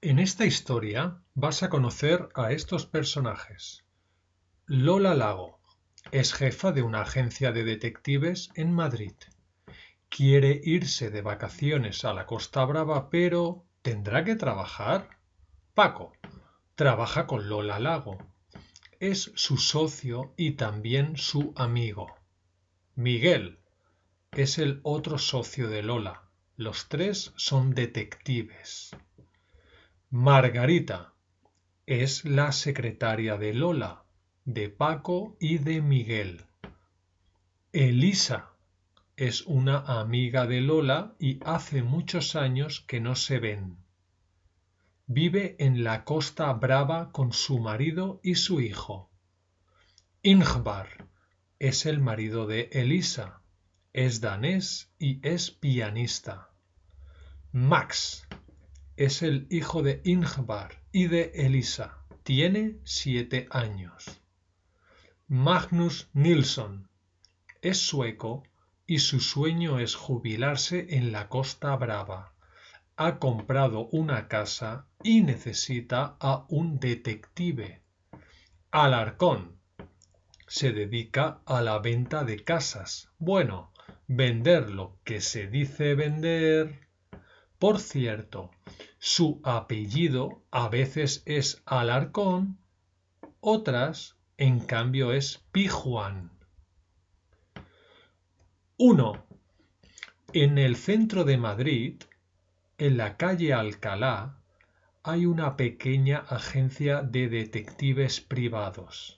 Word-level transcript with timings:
En 0.00 0.20
esta 0.20 0.46
historia 0.46 1.22
vas 1.34 1.64
a 1.64 1.70
conocer 1.70 2.28
a 2.36 2.52
estos 2.52 2.86
personajes. 2.86 3.84
Lola 4.66 5.12
Lago 5.16 5.58
es 6.12 6.34
jefa 6.34 6.70
de 6.70 6.82
una 6.82 7.00
agencia 7.00 7.50
de 7.50 7.64
detectives 7.64 8.50
en 8.54 8.72
Madrid. 8.72 9.14
Quiere 10.08 10.60
irse 10.62 11.10
de 11.10 11.20
vacaciones 11.20 12.04
a 12.04 12.14
la 12.14 12.26
Costa 12.26 12.64
Brava, 12.64 13.10
pero 13.10 13.64
¿tendrá 13.82 14.22
que 14.22 14.36
trabajar? 14.36 15.18
Paco 15.74 16.12
trabaja 16.76 17.26
con 17.26 17.48
Lola 17.48 17.80
Lago. 17.80 18.18
Es 19.00 19.32
su 19.34 19.56
socio 19.56 20.32
y 20.36 20.52
también 20.52 21.16
su 21.16 21.52
amigo. 21.56 22.14
Miguel 22.94 23.58
es 24.30 24.58
el 24.58 24.78
otro 24.84 25.18
socio 25.18 25.68
de 25.68 25.82
Lola. 25.82 26.22
Los 26.56 26.88
tres 26.88 27.32
son 27.34 27.74
detectives. 27.74 28.92
Margarita 30.10 31.12
es 31.84 32.24
la 32.24 32.52
secretaria 32.52 33.36
de 33.36 33.52
Lola, 33.52 34.04
de 34.46 34.70
Paco 34.70 35.36
y 35.38 35.58
de 35.58 35.82
Miguel. 35.82 36.46
Elisa 37.74 38.52
es 39.18 39.42
una 39.42 39.80
amiga 39.80 40.46
de 40.46 40.62
Lola 40.62 41.14
y 41.18 41.40
hace 41.44 41.82
muchos 41.82 42.36
años 42.36 42.80
que 42.80 43.00
no 43.00 43.16
se 43.16 43.38
ven. 43.38 43.76
Vive 45.06 45.56
en 45.58 45.84
la 45.84 46.06
Costa 46.06 46.50
Brava 46.54 47.12
con 47.12 47.34
su 47.34 47.58
marido 47.58 48.18
y 48.22 48.36
su 48.36 48.62
hijo. 48.62 49.10
Ingvar 50.22 51.06
es 51.58 51.84
el 51.84 52.00
marido 52.00 52.46
de 52.46 52.70
Elisa, 52.72 53.42
es 53.92 54.22
danés 54.22 54.90
y 54.98 55.20
es 55.22 55.50
pianista. 55.50 56.48
Max 57.52 58.26
es 58.98 59.22
el 59.22 59.46
hijo 59.48 59.84
de 59.84 60.00
Ingvar 60.02 60.82
y 60.90 61.06
de 61.06 61.30
Elisa. 61.32 61.98
Tiene 62.24 62.78
siete 62.82 63.46
años. 63.52 64.20
Magnus 65.28 66.08
Nilsson 66.14 66.88
es 67.62 67.78
sueco 67.78 68.42
y 68.88 68.98
su 68.98 69.20
sueño 69.20 69.78
es 69.78 69.94
jubilarse 69.94 70.96
en 70.96 71.12
la 71.12 71.28
Costa 71.28 71.76
Brava. 71.76 72.32
Ha 72.96 73.20
comprado 73.20 73.86
una 73.92 74.26
casa 74.26 74.88
y 75.04 75.20
necesita 75.20 76.16
a 76.18 76.44
un 76.48 76.80
detective. 76.80 77.82
Alarcón 78.72 79.60
se 80.48 80.72
dedica 80.72 81.40
a 81.46 81.62
la 81.62 81.78
venta 81.78 82.24
de 82.24 82.42
casas. 82.42 83.10
Bueno, 83.18 83.72
vender 84.08 84.70
lo 84.70 84.98
que 85.04 85.20
se 85.20 85.46
dice 85.46 85.94
vender. 85.94 86.88
Por 87.60 87.78
cierto, 87.80 88.50
su 88.98 89.40
apellido 89.44 90.42
a 90.50 90.68
veces 90.68 91.22
es 91.24 91.62
Alarcón, 91.66 92.58
otras, 93.40 94.16
en 94.36 94.60
cambio, 94.60 95.12
es 95.12 95.44
Pijuan. 95.52 96.30
1. 98.76 99.24
En 100.32 100.58
el 100.58 100.76
centro 100.76 101.24
de 101.24 101.36
Madrid, 101.36 102.02
en 102.76 102.96
la 102.96 103.16
calle 103.16 103.52
Alcalá, 103.52 104.38
hay 105.02 105.26
una 105.26 105.56
pequeña 105.56 106.18
agencia 106.18 107.02
de 107.02 107.28
detectives 107.28 108.20
privados. 108.20 109.16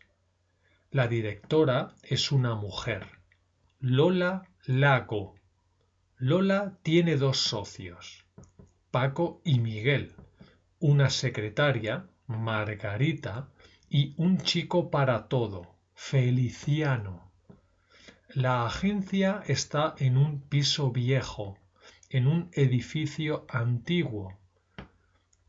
La 0.90 1.08
directora 1.08 1.94
es 2.02 2.32
una 2.32 2.54
mujer, 2.54 3.06
Lola 3.80 4.48
Lago. 4.66 5.34
Lola 6.16 6.78
tiene 6.82 7.16
dos 7.16 7.38
socios, 7.38 8.24
Paco 8.90 9.40
y 9.44 9.60
Miguel, 9.60 10.16
una 10.80 11.10
secretaria, 11.10 12.08
Margarita, 12.26 13.50
y 13.88 14.14
un 14.16 14.38
chico 14.38 14.90
para 14.90 15.28
todo, 15.28 15.76
Feliciano. 15.94 17.30
La 18.34 18.66
agencia 18.66 19.42
está 19.46 19.94
en 19.98 20.16
un 20.16 20.40
piso 20.40 20.90
viejo, 20.90 21.56
en 22.08 22.26
un 22.26 22.50
edificio 22.52 23.46
antiguo. 23.48 24.38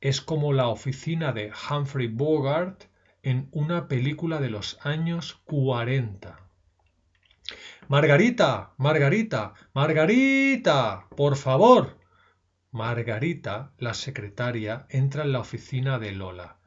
Es 0.01 0.21
como 0.21 0.53
la 0.53 0.67
oficina 0.67 1.31
de 1.31 1.51
Humphrey 1.51 2.07
Bogart 2.07 2.83
en 3.23 3.49
una 3.51 3.87
película 3.87 4.39
de 4.39 4.51
los 4.51 4.77
años 4.85 5.41
40. 5.45 6.39
Margarita, 7.87 8.73
Margarita, 8.77 9.53
Margarita, 9.73 11.07
por 11.15 11.35
favor, 11.35 12.00
Margarita, 12.71 13.73
la 13.77 13.93
secretaria, 13.93 14.85
entra 14.89 15.23
en 15.23 15.33
la 15.33 15.39
oficina 15.39 15.99
de 15.99 16.13
Lola. 16.13 16.57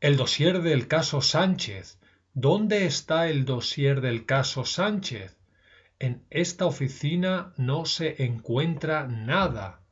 El 0.00 0.16
dosier 0.16 0.62
del 0.62 0.88
caso 0.88 1.20
Sánchez. 1.20 1.98
¿Dónde 2.32 2.86
está 2.86 3.28
el 3.28 3.44
dosier 3.44 4.00
del 4.00 4.24
caso 4.24 4.64
Sánchez? 4.64 5.36
En 5.98 6.24
esta 6.30 6.64
oficina 6.64 7.52
no 7.58 7.84
se 7.84 8.24
encuentra 8.24 9.06
nada. 9.06 9.82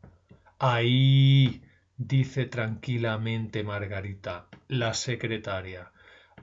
Ahí, 0.58 1.62
dice 1.98 2.46
tranquilamente 2.46 3.62
Margarita, 3.62 4.48
la 4.68 4.94
secretaria. 4.94 5.92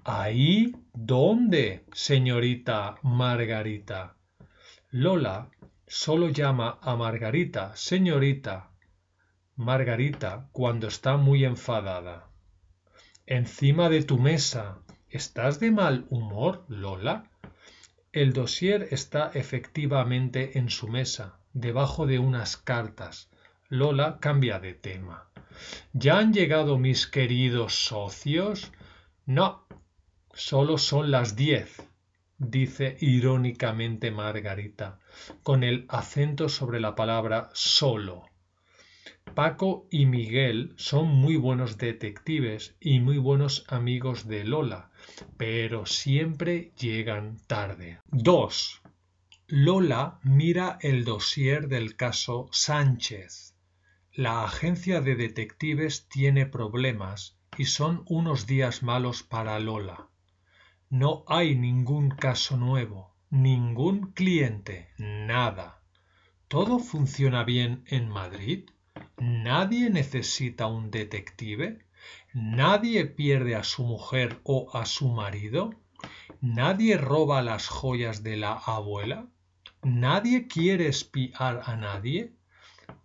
¿Ahí 0.04 0.76
dónde, 0.94 1.86
señorita 1.94 2.98
Margarita? 3.02 4.18
Lola 4.92 5.50
solo 5.88 6.30
llama 6.30 6.78
a 6.82 6.96
Margarita 6.96 7.76
señorita 7.76 8.70
Margarita 9.58 10.50
cuando 10.52 10.90
está 10.90 11.16
muy 11.16 11.46
enfadada. 11.46 12.28
Encima 13.26 13.88
de 13.88 14.04
tu 14.04 14.18
mesa. 14.18 14.80
¿Estás 15.10 15.62
de 15.62 15.72
mal 15.72 16.06
humor, 16.10 16.66
Lola? 16.68 17.32
El 18.12 18.34
dossier 18.34 18.90
está 18.92 19.32
efectivamente 19.34 20.58
en 20.58 20.70
su 20.70 20.90
mesa, 20.90 21.40
debajo 21.54 22.06
de 22.06 22.20
unas 22.20 22.58
cartas. 22.58 23.30
Lola 23.70 24.18
cambia 24.20 24.60
de 24.60 24.74
tema. 24.74 25.30
¿Ya 25.94 26.18
han 26.18 26.34
llegado 26.34 26.78
mis 26.78 27.08
queridos 27.08 27.76
socios? 27.76 28.74
No, 29.26 29.66
solo 30.34 30.78
son 30.78 31.12
las 31.12 31.38
diez, 31.38 31.82
dice 32.38 32.98
irónicamente 33.00 34.12
Margarita, 34.12 35.00
con 35.44 35.64
el 35.64 35.86
acento 35.88 36.50
sobre 36.50 36.82
la 36.82 36.94
palabra 36.94 37.50
solo. 37.54 38.26
Paco 39.36 39.86
y 39.92 40.06
Miguel 40.06 40.74
son 40.78 41.10
muy 41.10 41.36
buenos 41.36 41.78
detectives 41.78 42.78
y 42.80 43.02
muy 43.02 43.18
buenos 43.18 43.66
amigos 43.68 44.30
de 44.30 44.46
Lola, 44.46 44.92
pero 45.36 45.86
siempre 45.86 46.72
llegan 46.80 47.38
tarde. 47.46 48.00
2. 48.12 48.82
Lola 49.48 50.20
mira 50.24 50.80
el 50.80 51.04
dossier 51.04 51.68
del 51.68 51.98
caso 51.98 52.48
Sánchez. 52.54 53.56
La 54.14 54.46
agencia 54.46 55.02
de 55.02 55.16
detectives 55.16 56.08
tiene 56.08 56.46
problemas 56.46 57.38
y 57.58 57.66
son 57.66 58.06
unos 58.08 58.48
días 58.48 58.84
malos 58.84 59.24
para 59.24 59.60
Lola. 59.60 60.08
No 60.90 61.26
hay 61.28 61.56
ningún 61.56 62.10
caso 62.10 62.56
nuevo, 62.56 63.14
ningún 63.30 64.14
cliente, 64.14 64.92
nada. 64.98 65.82
¿Todo 66.48 66.80
funciona 66.80 67.44
bien 67.44 67.84
en 67.88 68.08
Madrid? 68.08 68.70
Nadie 69.18 69.90
necesita 69.90 70.68
un 70.68 70.92
detective. 70.92 71.86
Nadie 72.34 73.06
pierde 73.06 73.56
a 73.56 73.64
su 73.64 73.84
mujer 73.84 74.40
o 74.44 74.70
a 74.74 74.86
su 74.86 75.10
marido. 75.10 75.74
Nadie 76.42 76.98
roba 76.98 77.42
las 77.42 77.68
joyas 77.68 78.24
de 78.24 78.38
la 78.38 78.54
abuela. 78.54 79.28
Nadie 79.82 80.48
quiere 80.48 80.88
espiar 80.88 81.62
a 81.66 81.76
nadie. 81.76 82.34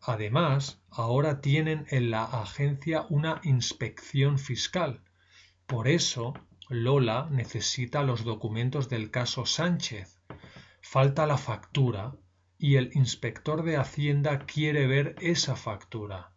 Además, 0.03 0.81
ahora 0.91 1.41
tienen 1.41 1.87
en 1.91 2.11
la 2.11 2.25
agencia 2.25 3.07
una 3.09 3.41
inspección 3.45 4.39
fiscal. 4.39 5.03
Por 5.67 5.89
eso, 5.89 6.35
Lola 6.69 7.29
necesita 7.31 8.03
los 8.03 8.25
documentos 8.25 8.89
del 8.89 9.11
caso 9.11 9.47
Sánchez. 9.47 10.21
Falta 10.81 11.27
la 11.27 11.37
factura 11.37 12.15
y 12.61 12.77
el 12.77 12.91
inspector 12.95 13.63
de 13.63 13.79
Hacienda 13.79 14.41
quiere 14.41 14.87
ver 14.87 15.17
esa 15.21 15.57
factura. 15.57 16.33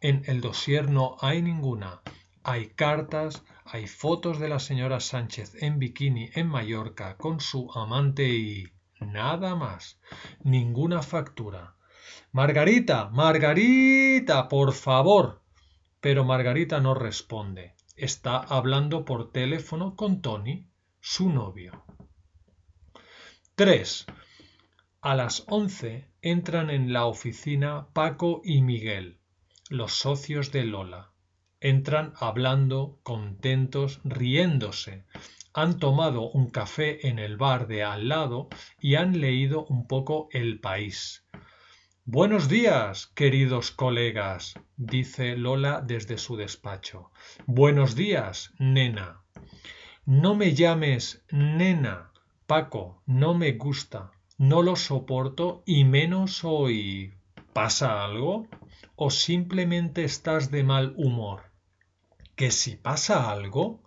En 0.00 0.22
el 0.26 0.42
dossier 0.42 0.90
no 0.90 1.16
hay 1.20 1.40
ninguna. 1.40 2.02
Hay 2.42 2.68
cartas, 2.68 3.42
hay 3.64 3.86
fotos 3.86 4.38
de 4.38 4.50
la 4.50 4.58
señora 4.58 5.00
Sánchez 5.00 5.54
en 5.62 5.78
bikini 5.78 6.28
en 6.34 6.48
Mallorca 6.48 7.16
con 7.16 7.40
su 7.40 7.72
amante 7.72 8.28
y 8.28 8.66
nada 9.00 9.54
más. 9.54 9.98
Ninguna 10.42 11.02
factura. 11.02 11.76
Margarita, 12.32 13.08
Margarita, 13.08 14.48
por 14.50 14.74
favor. 14.74 15.40
Pero 16.02 16.24
Margarita 16.24 16.80
no 16.80 16.92
responde. 16.92 17.74
Está 17.96 18.36
hablando 18.36 19.06
por 19.06 19.32
teléfono 19.32 19.96
con 19.96 20.20
Tony, 20.20 20.68
su 21.00 21.30
novio. 21.30 21.84
3. 23.54 24.06
A 25.04 25.14
las 25.14 25.44
once 25.48 26.08
entran 26.22 26.70
en 26.70 26.94
la 26.94 27.04
oficina 27.04 27.88
Paco 27.92 28.40
y 28.42 28.62
Miguel, 28.62 29.18
los 29.68 29.92
socios 29.92 30.50
de 30.50 30.64
Lola. 30.64 31.10
Entran 31.60 32.14
hablando, 32.16 33.00
contentos, 33.02 34.00
riéndose. 34.04 35.04
Han 35.52 35.78
tomado 35.78 36.30
un 36.30 36.48
café 36.48 37.06
en 37.06 37.18
el 37.18 37.36
bar 37.36 37.66
de 37.66 37.84
al 37.84 38.08
lado 38.08 38.48
y 38.80 38.94
han 38.94 39.20
leído 39.20 39.66
un 39.66 39.86
poco 39.86 40.30
El 40.32 40.58
País. 40.58 41.26
Buenos 42.06 42.48
días, 42.48 43.08
queridos 43.08 43.72
colegas, 43.72 44.54
dice 44.78 45.36
Lola 45.36 45.82
desde 45.86 46.16
su 46.16 46.36
despacho. 46.36 47.10
Buenos 47.44 47.94
días, 47.94 48.54
nena. 48.58 49.20
No 50.06 50.34
me 50.34 50.54
llames 50.54 51.22
nena, 51.30 52.10
Paco, 52.46 53.02
no 53.04 53.34
me 53.34 53.52
gusta, 53.52 54.13
no 54.38 54.62
lo 54.62 54.76
soporto 54.76 55.62
y 55.66 55.84
menos 55.84 56.44
hoy. 56.44 57.14
¿Pasa 57.52 58.04
algo? 58.04 58.48
¿O 58.96 59.10
simplemente 59.10 60.04
estás 60.04 60.50
de 60.50 60.64
mal 60.64 60.94
humor? 60.96 61.52
¿Que 62.34 62.50
si 62.50 62.76
pasa 62.76 63.30
algo? 63.30 63.80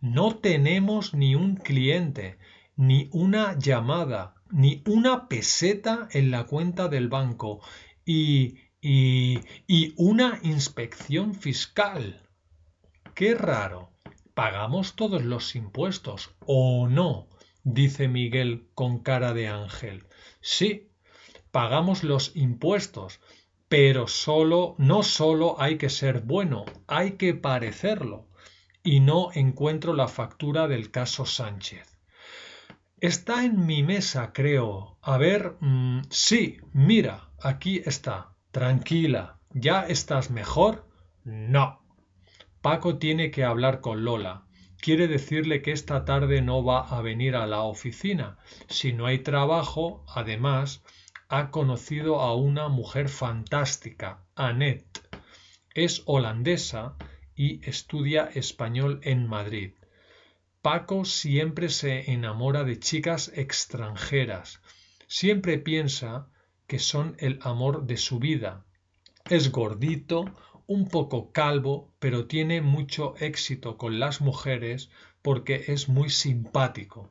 No 0.00 0.36
tenemos 0.36 1.12
ni 1.12 1.34
un 1.34 1.56
cliente, 1.56 2.38
ni 2.76 3.08
una 3.12 3.58
llamada, 3.58 4.34
ni 4.50 4.82
una 4.86 5.28
peseta 5.28 6.08
en 6.12 6.30
la 6.30 6.44
cuenta 6.44 6.88
del 6.88 7.08
banco 7.08 7.60
y, 8.04 8.58
y, 8.80 9.40
y 9.66 9.92
una 9.96 10.38
inspección 10.42 11.34
fiscal. 11.34 12.28
Qué 13.14 13.34
raro. 13.34 13.90
¿Pagamos 14.34 14.94
todos 14.94 15.24
los 15.24 15.54
impuestos 15.56 16.30
o 16.46 16.88
no? 16.88 17.29
Dice 17.64 18.08
Miguel 18.08 18.68
con 18.74 19.00
cara 19.00 19.34
de 19.34 19.48
ángel. 19.48 20.06
Sí, 20.40 20.90
pagamos 21.50 22.04
los 22.04 22.34
impuestos, 22.36 23.20
pero 23.68 24.06
solo, 24.08 24.74
no 24.78 25.02
solo 25.02 25.60
hay 25.60 25.78
que 25.78 25.90
ser 25.90 26.22
bueno, 26.22 26.64
hay 26.86 27.12
que 27.12 27.34
parecerlo. 27.34 28.28
Y 28.82 29.00
no 29.00 29.30
encuentro 29.34 29.92
la 29.92 30.08
factura 30.08 30.66
del 30.66 30.90
caso 30.90 31.26
Sánchez. 31.26 31.98
Está 32.98 33.44
en 33.44 33.66
mi 33.66 33.82
mesa, 33.82 34.32
creo. 34.32 34.98
A 35.02 35.18
ver, 35.18 35.56
mm, 35.60 36.02
sí, 36.10 36.58
mira, 36.72 37.30
aquí 37.42 37.82
está. 37.84 38.34
Tranquila. 38.50 39.38
¿Ya 39.52 39.86
estás 39.86 40.30
mejor? 40.30 40.88
No. 41.24 41.82
Paco 42.62 42.98
tiene 42.98 43.30
que 43.30 43.44
hablar 43.44 43.80
con 43.80 44.04
Lola 44.04 44.46
quiere 44.80 45.08
decirle 45.08 45.62
que 45.62 45.72
esta 45.72 46.04
tarde 46.04 46.42
no 46.42 46.64
va 46.64 46.80
a 46.80 47.02
venir 47.02 47.36
a 47.36 47.46
la 47.46 47.62
oficina. 47.62 48.38
Si 48.68 48.92
no 48.92 49.06
hay 49.06 49.18
trabajo, 49.18 50.04
además, 50.08 50.82
ha 51.28 51.50
conocido 51.50 52.20
a 52.20 52.34
una 52.34 52.68
mujer 52.68 53.08
fantástica, 53.08 54.24
Annette. 54.34 55.00
Es 55.74 56.02
holandesa 56.06 56.96
y 57.36 57.66
estudia 57.68 58.24
español 58.34 59.00
en 59.02 59.28
Madrid. 59.28 59.74
Paco 60.62 61.04
siempre 61.04 61.68
se 61.68 62.10
enamora 62.10 62.64
de 62.64 62.78
chicas 62.78 63.30
extranjeras. 63.34 64.60
Siempre 65.06 65.58
piensa 65.58 66.28
que 66.66 66.78
son 66.78 67.16
el 67.18 67.38
amor 67.42 67.86
de 67.86 67.96
su 67.96 68.18
vida. 68.18 68.64
Es 69.28 69.50
gordito, 69.52 70.24
un 70.70 70.86
poco 70.86 71.32
calvo, 71.32 71.92
pero 71.98 72.28
tiene 72.28 72.60
mucho 72.60 73.16
éxito 73.18 73.76
con 73.76 73.98
las 73.98 74.20
mujeres 74.20 74.88
porque 75.20 75.64
es 75.66 75.88
muy 75.88 76.10
simpático. 76.10 77.10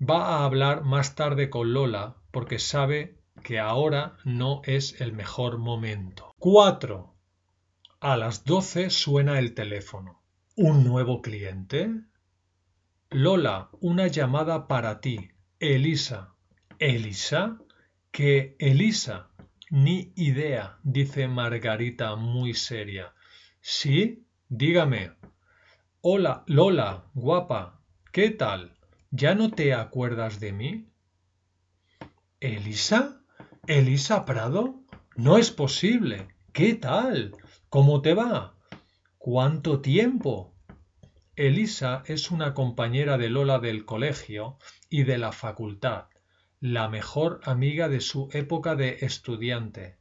Va 0.00 0.36
a 0.36 0.44
hablar 0.44 0.84
más 0.84 1.16
tarde 1.16 1.50
con 1.50 1.72
Lola 1.74 2.14
porque 2.30 2.60
sabe 2.60 3.18
que 3.42 3.58
ahora 3.58 4.18
no 4.24 4.62
es 4.66 5.00
el 5.00 5.12
mejor 5.12 5.58
momento. 5.58 6.32
4. 6.38 7.12
A 7.98 8.16
las 8.16 8.44
doce 8.44 8.88
suena 8.88 9.40
el 9.40 9.54
teléfono. 9.54 10.22
¿Un 10.54 10.84
nuevo 10.84 11.22
cliente? 11.22 11.90
Lola, 13.10 13.70
una 13.80 14.06
llamada 14.06 14.68
para 14.68 15.00
ti. 15.00 15.32
Elisa. 15.58 16.36
¿Elisa? 16.78 17.58
¿Qué 18.12 18.54
Elisa? 18.60 19.31
Ni 19.74 20.12
idea, 20.16 20.78
dice 20.82 21.28
Margarita 21.28 22.14
muy 22.14 22.52
seria. 22.52 23.14
Sí, 23.62 24.26
dígame. 24.50 25.12
Hola, 26.02 26.44
Lola, 26.46 27.06
guapa. 27.14 27.80
¿Qué 28.12 28.28
tal? 28.28 28.76
¿Ya 29.10 29.34
no 29.34 29.50
te 29.50 29.72
acuerdas 29.72 30.40
de 30.40 30.52
mí? 30.52 30.88
¿Elisa? 32.38 33.22
¿Elisa 33.66 34.26
Prado? 34.26 34.82
No 35.16 35.38
es 35.38 35.50
posible. 35.50 36.28
¿Qué 36.52 36.74
tal? 36.74 37.34
¿Cómo 37.70 38.02
te 38.02 38.12
va? 38.12 38.54
¿Cuánto 39.16 39.80
tiempo? 39.80 40.54
Elisa 41.34 42.02
es 42.04 42.30
una 42.30 42.52
compañera 42.52 43.16
de 43.16 43.30
Lola 43.30 43.58
del 43.58 43.86
colegio 43.86 44.58
y 44.90 45.04
de 45.04 45.16
la 45.16 45.32
facultad 45.32 46.11
la 46.62 46.88
mejor 46.88 47.40
amiga 47.42 47.88
de 47.88 48.00
su 48.00 48.28
época 48.32 48.76
de 48.76 48.98
estudiante. 49.00 49.96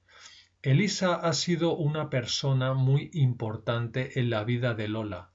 Elisa 0.62 1.16
ha 1.16 1.34
sido 1.34 1.76
una 1.76 2.12
persona 2.12 2.76
muy 2.76 3.10
importante 3.14 4.20
en 4.20 4.30
la 4.30 4.44
vida 4.44 4.76
de 4.76 4.88
Lola. 4.88 5.32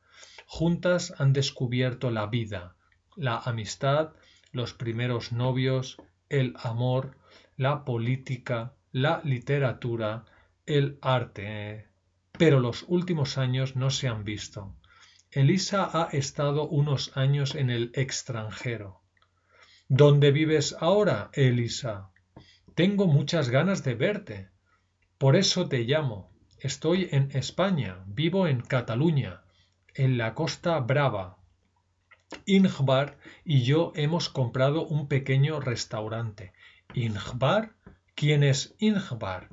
Juntas 0.46 1.12
han 1.18 1.32
descubierto 1.32 2.12
la 2.12 2.26
vida, 2.26 2.76
la 3.16 3.38
amistad, 3.38 4.12
los 4.52 4.72
primeros 4.72 5.32
novios, 5.32 5.96
el 6.28 6.54
amor, 6.62 7.18
la 7.56 7.84
política, 7.84 8.74
la 8.92 9.20
literatura, 9.24 10.26
el 10.64 10.96
arte. 11.02 11.88
Pero 12.38 12.60
los 12.60 12.84
últimos 12.86 13.36
años 13.36 13.74
no 13.74 13.90
se 13.90 14.06
han 14.06 14.22
visto. 14.22 14.76
Elisa 15.32 15.90
ha 15.92 16.04
estado 16.12 16.68
unos 16.68 17.16
años 17.16 17.56
en 17.56 17.70
el 17.70 17.90
extranjero. 17.94 19.02
¿Dónde 19.88 20.32
vives 20.32 20.74
ahora, 20.80 21.30
Elisa? 21.32 22.10
Tengo 22.74 23.06
muchas 23.06 23.50
ganas 23.50 23.84
de 23.84 23.94
verte. 23.94 24.48
Por 25.16 25.36
eso 25.36 25.68
te 25.68 25.84
llamo. 25.84 26.32
Estoy 26.58 27.08
en 27.12 27.30
España, 27.36 28.02
vivo 28.08 28.48
en 28.48 28.62
Cataluña, 28.62 29.44
en 29.94 30.18
la 30.18 30.34
Costa 30.34 30.80
Brava. 30.80 31.38
Ingvar 32.46 33.16
y 33.44 33.62
yo 33.62 33.92
hemos 33.94 34.28
comprado 34.28 34.84
un 34.84 35.06
pequeño 35.06 35.60
restaurante. 35.60 36.52
¿Ingvar? 36.92 37.76
¿Quién 38.16 38.42
es 38.42 38.74
Ingvar? 38.80 39.50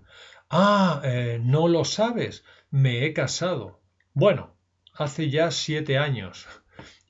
Ah, 0.49 0.99
eh, 1.03 1.39
no 1.43 1.67
lo 1.67 1.85
sabes. 1.85 2.43
Me 2.71 3.05
he 3.05 3.13
casado. 3.13 3.83
Bueno, 4.15 4.55
hace 4.95 5.29
ya 5.29 5.51
siete 5.51 5.99
años. 5.99 6.47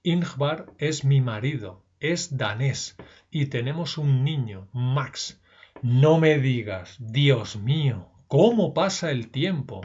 Ingvar 0.03 0.73
es 0.77 1.05
mi 1.05 1.21
marido 1.21 1.82
es 2.03 2.37
danés 2.37 2.97
y 3.31 3.45
tenemos 3.45 3.97
un 3.97 4.23
niño, 4.23 4.67
Max. 4.73 5.41
No 5.81 6.19
me 6.19 6.37
digas, 6.37 6.97
Dios 6.99 7.55
mío, 7.55 8.09
¿cómo 8.27 8.73
pasa 8.73 9.09
el 9.09 9.31
tiempo? 9.31 9.81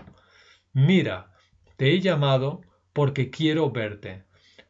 Mira, 0.72 1.32
te 1.76 1.92
he 1.92 2.00
llamado 2.00 2.60
porque 2.92 3.30
quiero 3.30 3.70
verte. 3.70 4.24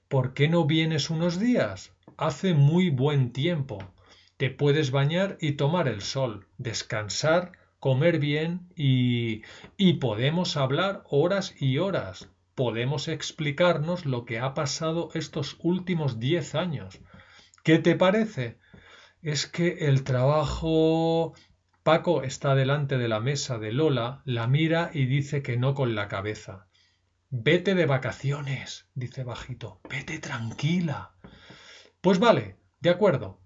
¿Por 0.08 0.34
qué 0.34 0.48
no 0.48 0.66
vienes 0.66 1.08
unos 1.08 1.40
días? 1.40 1.92
Hace 2.18 2.52
muy 2.52 2.90
buen 2.90 3.32
tiempo. 3.32 3.78
Te 4.36 4.50
puedes 4.50 4.90
bañar 4.90 5.38
y 5.40 5.52
tomar 5.52 5.88
el 5.88 6.02
sol, 6.02 6.46
descansar, 6.58 7.52
comer 7.80 8.18
bien 8.18 8.68
y... 8.76 9.42
y 9.76 9.94
podemos 9.94 10.56
hablar 10.58 11.02
horas 11.08 11.54
y 11.58 11.78
horas. 11.78 12.28
Podemos 12.54 13.08
explicarnos 13.08 14.04
lo 14.04 14.24
que 14.24 14.38
ha 14.38 14.52
pasado 14.52 15.10
estos 15.14 15.56
últimos 15.60 16.20
diez 16.20 16.54
años. 16.54 17.00
¿Qué 17.64 17.78
te 17.78 17.96
parece? 17.96 18.58
Es 19.22 19.46
que 19.46 19.88
el 19.88 20.04
trabajo... 20.04 21.34
Paco 21.82 22.22
está 22.22 22.54
delante 22.54 22.98
de 22.98 23.08
la 23.08 23.18
mesa 23.18 23.58
de 23.58 23.72
Lola, 23.72 24.20
la 24.26 24.46
mira 24.46 24.90
y 24.92 25.06
dice 25.06 25.42
que 25.42 25.56
no 25.56 25.72
con 25.72 25.94
la 25.94 26.06
cabeza. 26.06 26.66
Vete 27.30 27.74
de 27.74 27.86
vacaciones, 27.86 28.90
dice 28.94 29.24
bajito. 29.24 29.80
Vete 29.88 30.18
tranquila. 30.18 31.14
Pues 32.02 32.18
vale, 32.18 32.56
de 32.80 32.90
acuerdo. 32.90 33.40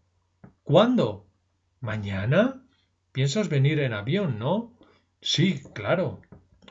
¿Cuándo? 0.65 1.29
¿Mañana? 1.81 2.65
Piensas 3.13 3.49
venir 3.49 3.79
en 3.79 3.93
avión, 3.93 4.41
¿no? 4.41 4.77
Sí, 5.21 5.63
claro. 5.73 6.21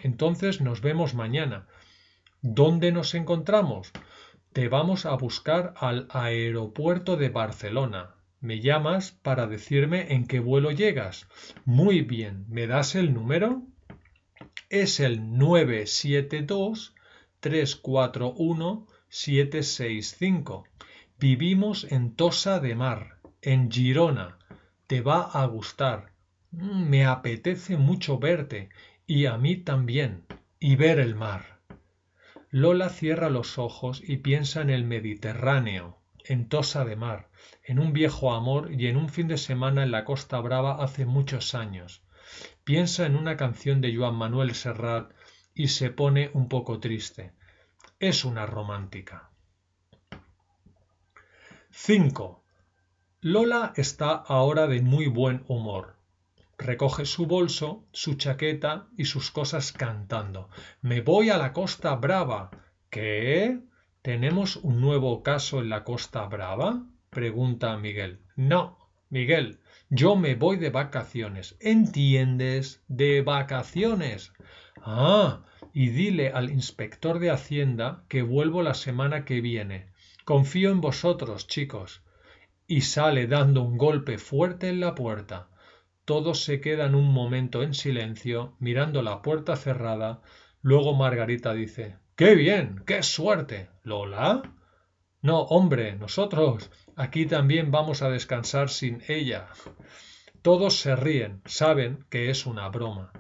Entonces 0.02 0.60
nos 0.60 0.82
vemos 0.82 1.14
mañana. 1.14 1.68
¿Dónde 2.42 2.92
nos 2.92 3.14
encontramos? 3.14 3.92
Te 4.54 4.68
vamos 4.68 5.06
a 5.06 5.14
buscar 5.16 5.74
al 5.78 6.08
aeropuerto 6.10 7.16
de 7.16 7.30
Barcelona. 7.30 8.16
Me 8.42 8.60
llamas 8.60 9.12
para 9.12 9.48
decirme 9.48 10.14
en 10.14 10.28
qué 10.28 10.42
vuelo 10.42 10.72
llegas. 10.72 11.30
Muy 11.64 12.02
bien, 12.02 12.46
¿me 12.50 12.68
das 12.68 12.96
el 12.96 13.14
número? 13.14 13.64
Es 14.70 15.00
el 15.00 15.38
972 15.38 16.94
341 17.40 18.88
765. 19.08 20.66
Vivimos 21.18 21.90
en 21.90 22.14
Tosa 22.14 22.60
de 22.60 22.76
Mar, 22.76 23.20
en 23.42 23.72
Girona. 23.72 24.38
Te 24.88 25.00
va 25.00 25.22
a 25.32 25.46
gustar. 25.46 26.12
Mm, 26.52 26.90
me 26.90 27.06
apetece 27.06 27.78
mucho 27.78 28.20
verte 28.20 28.68
y 29.08 29.28
a 29.28 29.38
mí 29.38 29.56
también, 29.56 30.26
y 30.60 30.76
ver 30.76 31.00
el 31.00 31.16
mar. 31.16 31.61
Lola 32.54 32.90
cierra 32.90 33.30
los 33.30 33.58
ojos 33.58 34.04
y 34.06 34.18
piensa 34.18 34.60
en 34.62 34.70
el 34.70 34.84
Mediterráneo, 34.84 36.02
en 36.26 36.50
Tosa 36.50 36.84
de 36.84 36.98
Mar, 36.98 37.30
en 37.64 37.80
un 37.80 37.94
viejo 37.94 38.34
amor 38.34 38.74
y 38.74 38.88
en 38.88 38.98
un 38.98 39.08
fin 39.08 39.30
de 39.30 39.38
semana 39.38 39.84
en 39.84 39.92
la 39.92 40.04
Costa 40.04 40.38
Brava 40.42 40.84
hace 40.84 41.06
muchos 41.06 41.56
años. 41.56 42.04
Piensa 42.66 43.06
en 43.06 43.16
una 43.16 43.38
canción 43.38 43.80
de 43.80 43.96
Joan 43.96 44.16
Manuel 44.16 44.54
Serrat 44.54 45.14
y 45.54 45.70
se 45.70 45.92
pone 45.92 46.30
un 46.34 46.50
poco 46.50 46.82
triste. 46.82 47.32
Es 48.00 48.26
una 48.26 48.46
romántica. 48.46 49.30
5. 51.70 52.44
Lola 53.22 53.72
está 53.78 54.12
ahora 54.12 54.68
de 54.68 54.82
muy 54.82 55.08
buen 55.08 55.46
humor. 55.48 56.01
Recoge 56.62 57.06
su 57.06 57.26
bolso, 57.26 57.88
su 57.92 58.14
chaqueta 58.14 58.88
y 58.96 59.06
sus 59.06 59.32
cosas 59.32 59.72
cantando. 59.72 60.48
Me 60.82 61.02
voy 61.02 61.32
a 61.32 61.38
la 61.40 61.54
Costa 61.54 61.96
Brava. 61.96 62.52
¿Qué? 62.92 63.62
¿Tenemos 64.04 64.58
un 64.58 64.80
nuevo 64.80 65.24
caso 65.24 65.60
en 65.60 65.70
la 65.70 65.84
Costa 65.84 66.24
Brava? 66.28 66.86
pregunta 67.10 67.76
Miguel. 67.78 68.20
No, 68.36 68.78
Miguel, 69.10 69.60
yo 69.90 70.16
me 70.16 70.36
voy 70.36 70.58
de 70.58 70.70
vacaciones. 70.70 71.58
¿Entiendes? 71.60 72.84
De 72.88 73.24
vacaciones. 73.24 74.32
Ah, 74.84 75.42
y 75.74 75.90
dile 75.90 76.30
al 76.30 76.52
inspector 76.52 77.18
de 77.18 77.32
Hacienda 77.32 78.04
que 78.08 78.22
vuelvo 78.22 78.62
la 78.62 78.76
semana 78.76 79.26
que 79.26 79.42
viene. 79.42 79.90
Confío 80.26 80.70
en 80.70 80.80
vosotros, 80.80 81.48
chicos. 81.48 82.04
Y 82.68 82.82
sale 82.82 83.26
dando 83.26 83.64
un 83.64 83.80
golpe 83.80 84.20
fuerte 84.20 84.70
en 84.70 84.80
la 84.80 84.94
puerta. 84.94 85.48
Todos 86.12 86.44
se 86.44 86.60
quedan 86.60 86.94
un 86.94 87.14
momento 87.14 87.64
en 87.64 87.74
silencio, 87.74 88.58
mirando 88.60 89.02
la 89.02 89.22
puerta 89.22 89.56
cerrada. 89.56 90.22
Luego 90.62 90.94
Margarita 90.94 91.54
dice 91.54 92.00
¡Qué 92.18 92.36
bien! 92.36 92.84
¡Qué 92.86 93.02
suerte! 93.02 93.70
¿Lola? 93.84 94.42
No, 95.22 95.44
hombre, 95.44 95.96
nosotros 95.96 96.70
aquí 96.98 97.26
también 97.28 97.72
vamos 97.72 98.02
a 98.02 98.10
descansar 98.10 98.68
sin 98.68 99.02
ella. 99.08 99.48
Todos 100.42 100.82
se 100.82 100.98
ríen, 100.98 101.42
saben 101.46 102.06
que 102.10 102.30
es 102.30 102.46
una 102.46 102.68
broma. 102.68 103.14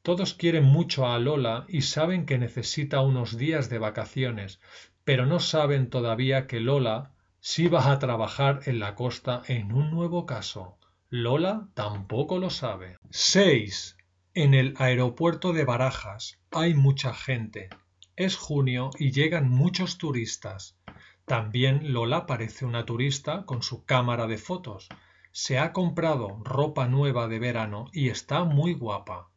Todos 0.00 0.32
quieren 0.32 0.64
mucho 0.64 1.06
a 1.06 1.18
Lola 1.18 1.66
y 1.68 1.82
saben 1.82 2.24
que 2.24 2.38
necesita 2.38 3.02
unos 3.02 3.36
días 3.36 3.68
de 3.68 3.76
vacaciones, 3.76 4.58
pero 5.04 5.26
no 5.26 5.38
saben 5.38 5.90
todavía 5.90 6.46
que 6.46 6.60
Lola 6.60 7.10
sí 7.40 7.68
va 7.68 7.92
a 7.92 7.98
trabajar 7.98 8.60
en 8.64 8.78
la 8.78 8.94
costa 8.94 9.42
en 9.48 9.70
un 9.74 9.90
nuevo 9.90 10.24
caso. 10.24 10.78
Lola 11.14 11.68
tampoco 11.74 12.38
lo 12.38 12.48
sabe. 12.48 12.96
6. 13.10 13.98
En 14.32 14.54
el 14.54 14.72
aeropuerto 14.78 15.52
de 15.52 15.66
Barajas 15.66 16.40
hay 16.50 16.72
mucha 16.72 17.12
gente. 17.12 17.68
Es 18.16 18.36
junio 18.36 18.88
y 18.98 19.10
llegan 19.10 19.50
muchos 19.50 19.98
turistas. 19.98 20.78
También 21.26 21.92
Lola 21.92 22.24
parece 22.24 22.64
una 22.64 22.86
turista 22.86 23.44
con 23.44 23.62
su 23.62 23.84
cámara 23.84 24.26
de 24.26 24.38
fotos. 24.38 24.88
Se 25.32 25.58
ha 25.58 25.74
comprado 25.74 26.40
ropa 26.44 26.88
nueva 26.88 27.28
de 27.28 27.38
verano 27.38 27.90
y 27.92 28.08
está 28.08 28.44
muy 28.44 28.72
guapa. 28.72 29.28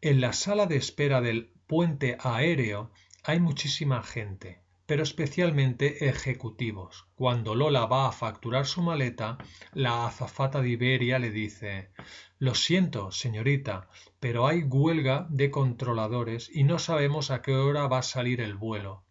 En 0.00 0.20
la 0.20 0.32
sala 0.32 0.66
de 0.66 0.74
espera 0.74 1.20
del 1.20 1.52
puente 1.68 2.18
aéreo 2.18 2.90
hay 3.22 3.38
muchísima 3.38 4.02
gente, 4.02 4.60
pero 4.86 5.02
especialmente 5.02 6.08
ejecutivos. 6.08 7.08
Cuando 7.16 7.54
Lola 7.54 7.86
va 7.86 8.08
a 8.08 8.12
facturar 8.12 8.66
su 8.66 8.82
maleta, 8.82 9.36
la 9.72 10.06
azafata 10.06 10.62
de 10.62 10.70
Iberia 10.70 11.18
le 11.18 11.30
dice 11.30 11.90
Lo 12.38 12.54
siento, 12.54 13.10
señorita, 13.10 13.88
pero 14.20 14.46
hay 14.46 14.62
huelga 14.62 15.26
de 15.28 15.50
controladores 15.50 16.48
y 16.52 16.62
no 16.64 16.78
sabemos 16.78 17.30
a 17.30 17.42
qué 17.42 17.54
hora 17.54 17.88
va 17.88 17.98
a 17.98 18.02
salir 18.02 18.40
el 18.40 18.54
vuelo. 18.54 19.04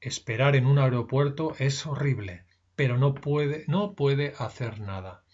Esperar 0.00 0.54
en 0.54 0.66
un 0.66 0.78
aeropuerto 0.78 1.54
es 1.58 1.86
horrible, 1.86 2.44
pero 2.76 2.98
no 2.98 3.14
puede, 3.14 3.64
no 3.68 3.94
puede 3.94 4.34
hacer 4.38 4.80
nada. 4.80 5.24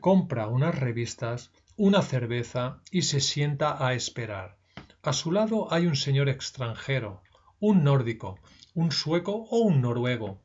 Compra 0.00 0.48
unas 0.48 0.78
revistas, 0.78 1.52
una 1.76 2.00
cerveza 2.00 2.80
y 2.90 3.02
se 3.02 3.20
sienta 3.20 3.86
a 3.86 3.92
esperar. 3.92 4.56
A 5.02 5.12
su 5.12 5.32
lado 5.32 5.70
hay 5.72 5.86
un 5.86 5.96
señor 5.96 6.30
extranjero, 6.30 7.22
un 7.58 7.84
nórdico, 7.84 8.38
un 8.74 8.92
sueco 8.92 9.48
o 9.50 9.58
un 9.58 9.80
noruego. 9.80 10.40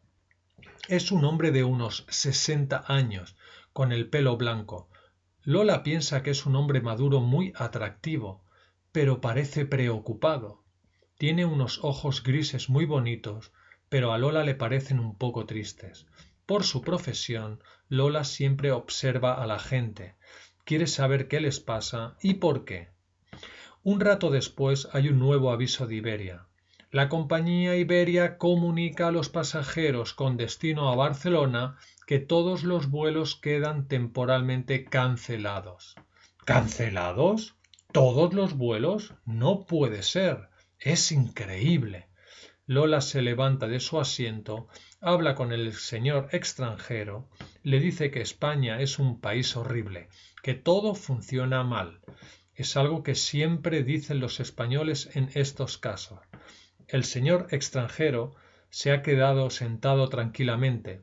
Es 0.87 1.11
un 1.11 1.25
hombre 1.25 1.51
de 1.51 1.63
unos 1.63 2.05
sesenta 2.09 2.83
años, 2.87 3.35
con 3.71 3.91
el 3.91 4.09
pelo 4.09 4.35
blanco. 4.37 4.89
Lola 5.43 5.83
piensa 5.83 6.23
que 6.23 6.31
es 6.31 6.45
un 6.45 6.55
hombre 6.55 6.81
maduro 6.81 7.19
muy 7.19 7.53
atractivo, 7.55 8.43
pero 8.91 9.21
parece 9.21 9.65
preocupado. 9.65 10.63
Tiene 11.17 11.45
unos 11.45 11.83
ojos 11.83 12.23
grises 12.23 12.69
muy 12.69 12.85
bonitos, 12.85 13.51
pero 13.89 14.11
a 14.11 14.17
Lola 14.17 14.43
le 14.43 14.55
parecen 14.55 14.99
un 14.99 15.17
poco 15.17 15.45
tristes. 15.45 16.07
Por 16.45 16.63
su 16.63 16.81
profesión, 16.81 17.61
Lola 17.89 18.23
siempre 18.23 18.71
observa 18.71 19.35
a 19.35 19.45
la 19.45 19.59
gente, 19.59 20.15
quiere 20.63 20.87
saber 20.87 21.27
qué 21.27 21.39
les 21.39 21.59
pasa 21.59 22.17
y 22.21 22.35
por 22.35 22.65
qué. 22.65 22.89
Un 23.83 23.99
rato 23.99 24.31
después 24.31 24.87
hay 24.93 25.09
un 25.09 25.19
nuevo 25.19 25.51
aviso 25.51 25.85
de 25.85 25.95
Iberia. 25.95 26.47
La 26.95 27.09
compañía 27.09 27.75
Iberia 27.75 28.37
comunica 28.37 29.09
a 29.09 29.11
los 29.11 29.27
pasajeros 29.27 30.13
con 30.13 30.37
destino 30.37 30.89
a 30.89 30.95
Barcelona 30.95 31.77
que 32.07 32.19
todos 32.19 32.63
los 32.63 32.89
vuelos 32.89 33.35
quedan 33.35 33.89
temporalmente 33.89 34.85
cancelados. 34.85 35.95
¿Cancelados? 36.45 37.55
¿Todos 37.91 38.33
los 38.33 38.53
vuelos? 38.53 39.13
No 39.25 39.65
puede 39.65 40.03
ser. 40.03 40.47
Es 40.79 41.11
increíble. 41.11 42.07
Lola 42.65 43.01
se 43.01 43.21
levanta 43.21 43.67
de 43.67 43.81
su 43.81 43.99
asiento, 43.99 44.69
habla 45.01 45.35
con 45.35 45.51
el 45.51 45.73
señor 45.73 46.29
extranjero, 46.31 47.27
le 47.61 47.81
dice 47.81 48.09
que 48.09 48.21
España 48.21 48.79
es 48.79 48.99
un 48.99 49.19
país 49.19 49.57
horrible, 49.57 50.07
que 50.41 50.53
todo 50.53 50.95
funciona 50.95 51.61
mal. 51.61 51.99
Es 52.53 52.77
algo 52.77 53.03
que 53.03 53.15
siempre 53.15 53.83
dicen 53.83 54.21
los 54.21 54.39
españoles 54.39 55.09
en 55.13 55.29
estos 55.33 55.77
casos. 55.77 56.19
El 56.87 57.03
señor 57.03 57.47
extranjero 57.51 58.35
se 58.69 58.91
ha 58.91 59.01
quedado 59.01 59.49
sentado 59.49 60.09
tranquilamente. 60.09 61.01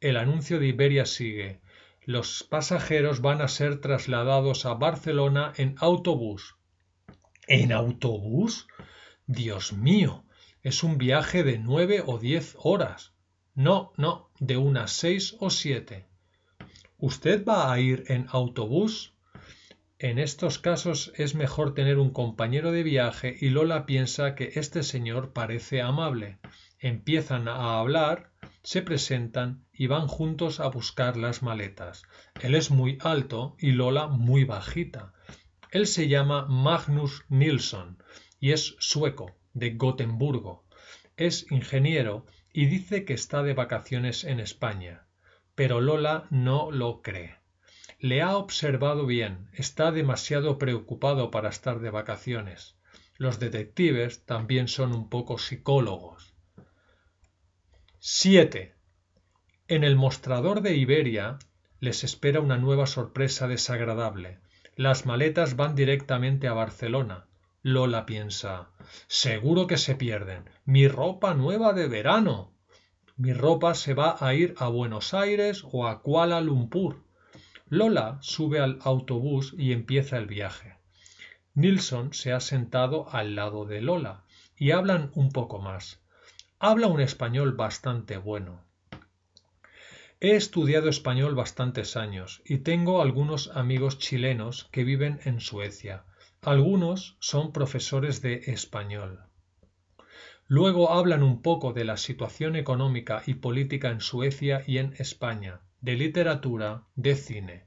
El 0.00 0.16
anuncio 0.16 0.60
de 0.60 0.68
Iberia 0.68 1.06
sigue. 1.06 1.60
Los 2.02 2.42
pasajeros 2.42 3.20
van 3.20 3.40
a 3.40 3.48
ser 3.48 3.80
trasladados 3.80 4.66
a 4.66 4.74
Barcelona 4.74 5.52
en 5.56 5.74
autobús. 5.78 6.56
¿En 7.46 7.72
autobús? 7.72 8.68
Dios 9.26 9.72
mío, 9.72 10.24
es 10.62 10.82
un 10.82 10.98
viaje 10.98 11.42
de 11.42 11.58
nueve 11.58 12.02
o 12.04 12.18
diez 12.18 12.56
horas. 12.58 13.14
No, 13.54 13.92
no, 13.96 14.30
de 14.38 14.56
unas 14.56 14.92
seis 14.92 15.36
o 15.40 15.48
siete. 15.50 16.06
¿Usted 16.98 17.44
va 17.44 17.72
a 17.72 17.80
ir 17.80 18.04
en 18.08 18.26
autobús? 18.30 19.13
En 20.00 20.18
estos 20.18 20.58
casos 20.58 21.12
es 21.14 21.36
mejor 21.36 21.72
tener 21.72 21.98
un 21.98 22.10
compañero 22.10 22.72
de 22.72 22.82
viaje 22.82 23.36
y 23.40 23.50
Lola 23.50 23.86
piensa 23.86 24.34
que 24.34 24.50
este 24.56 24.82
señor 24.82 25.32
parece 25.32 25.82
amable. 25.82 26.38
Empiezan 26.80 27.46
a 27.46 27.78
hablar, 27.78 28.32
se 28.64 28.82
presentan 28.82 29.64
y 29.72 29.86
van 29.86 30.08
juntos 30.08 30.58
a 30.58 30.66
buscar 30.66 31.16
las 31.16 31.44
maletas. 31.44 32.02
Él 32.42 32.56
es 32.56 32.72
muy 32.72 32.98
alto 33.02 33.54
y 33.60 33.70
Lola 33.70 34.08
muy 34.08 34.42
bajita. 34.42 35.12
Él 35.70 35.86
se 35.86 36.08
llama 36.08 36.46
Magnus 36.46 37.24
Nilsson 37.28 38.02
y 38.40 38.50
es 38.50 38.74
sueco, 38.80 39.36
de 39.52 39.74
Gotemburgo. 39.74 40.64
Es 41.16 41.50
ingeniero 41.52 42.26
y 42.52 42.66
dice 42.66 43.04
que 43.04 43.14
está 43.14 43.44
de 43.44 43.54
vacaciones 43.54 44.24
en 44.24 44.40
España. 44.40 45.06
Pero 45.54 45.80
Lola 45.80 46.26
no 46.30 46.72
lo 46.72 47.00
cree. 47.00 47.43
Le 47.98 48.22
ha 48.22 48.36
observado 48.36 49.06
bien, 49.06 49.48
está 49.52 49.92
demasiado 49.92 50.58
preocupado 50.58 51.30
para 51.30 51.48
estar 51.48 51.80
de 51.80 51.90
vacaciones. 51.90 52.76
Los 53.16 53.38
detectives 53.38 54.24
también 54.26 54.68
son 54.68 54.92
un 54.92 55.08
poco 55.08 55.38
psicólogos. 55.38 56.34
7. 58.00 58.74
En 59.68 59.84
el 59.84 59.96
mostrador 59.96 60.60
de 60.60 60.74
Iberia 60.76 61.38
les 61.80 62.04
espera 62.04 62.40
una 62.40 62.58
nueva 62.58 62.86
sorpresa 62.86 63.48
desagradable. 63.48 64.40
Las 64.76 65.06
maletas 65.06 65.56
van 65.56 65.74
directamente 65.74 66.48
a 66.48 66.52
Barcelona. 66.52 67.26
Lola 67.62 68.04
piensa 68.04 68.70
Seguro 69.06 69.66
que 69.66 69.78
se 69.78 69.94
pierden. 69.94 70.50
Mi 70.64 70.88
ropa 70.88 71.34
nueva 71.34 71.72
de 71.72 71.88
verano. 71.88 72.52
Mi 73.16 73.32
ropa 73.32 73.74
se 73.74 73.94
va 73.94 74.16
a 74.18 74.34
ir 74.34 74.54
a 74.58 74.68
Buenos 74.68 75.14
Aires 75.14 75.64
o 75.70 75.86
a 75.86 76.02
Kuala 76.02 76.40
Lumpur. 76.40 77.03
Lola 77.68 78.18
sube 78.20 78.60
al 78.60 78.78
autobús 78.82 79.54
y 79.56 79.72
empieza 79.72 80.18
el 80.18 80.26
viaje. 80.26 80.76
Nilsson 81.54 82.12
se 82.12 82.32
ha 82.32 82.40
sentado 82.40 83.08
al 83.10 83.34
lado 83.34 83.64
de 83.64 83.80
Lola 83.80 84.24
y 84.56 84.72
hablan 84.72 85.10
un 85.14 85.30
poco 85.30 85.58
más. 85.58 86.02
Habla 86.58 86.88
un 86.88 87.00
español 87.00 87.52
bastante 87.52 88.18
bueno. 88.18 88.60
He 90.20 90.36
estudiado 90.36 90.88
español 90.88 91.34
bastantes 91.34 91.96
años 91.96 92.42
y 92.44 92.58
tengo 92.58 93.02
algunos 93.02 93.48
amigos 93.54 93.98
chilenos 93.98 94.68
que 94.70 94.84
viven 94.84 95.20
en 95.24 95.40
Suecia. 95.40 96.04
Algunos 96.42 97.16
son 97.20 97.52
profesores 97.52 98.20
de 98.20 98.42
español. 98.46 99.20
Luego 100.46 100.92
hablan 100.92 101.22
un 101.22 101.40
poco 101.40 101.72
de 101.72 101.84
la 101.84 101.96
situación 101.96 102.56
económica 102.56 103.22
y 103.26 103.34
política 103.34 103.90
en 103.90 104.00
Suecia 104.00 104.62
y 104.66 104.78
en 104.78 104.94
España, 104.98 105.60
de 105.84 105.96
literatura, 105.96 106.84
de 106.94 107.14
cine. 107.14 107.66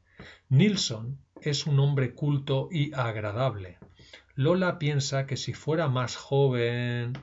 Nilsson 0.50 1.20
es 1.40 1.68
un 1.68 1.80
hombre 1.80 2.16
culto 2.16 2.68
y 2.72 2.92
agradable. 2.96 3.78
Lola 4.34 4.80
piensa 4.80 5.28
que 5.28 5.38
si 5.38 5.54
fuera 5.54 5.88
más 5.88 6.16
joven 6.16 7.14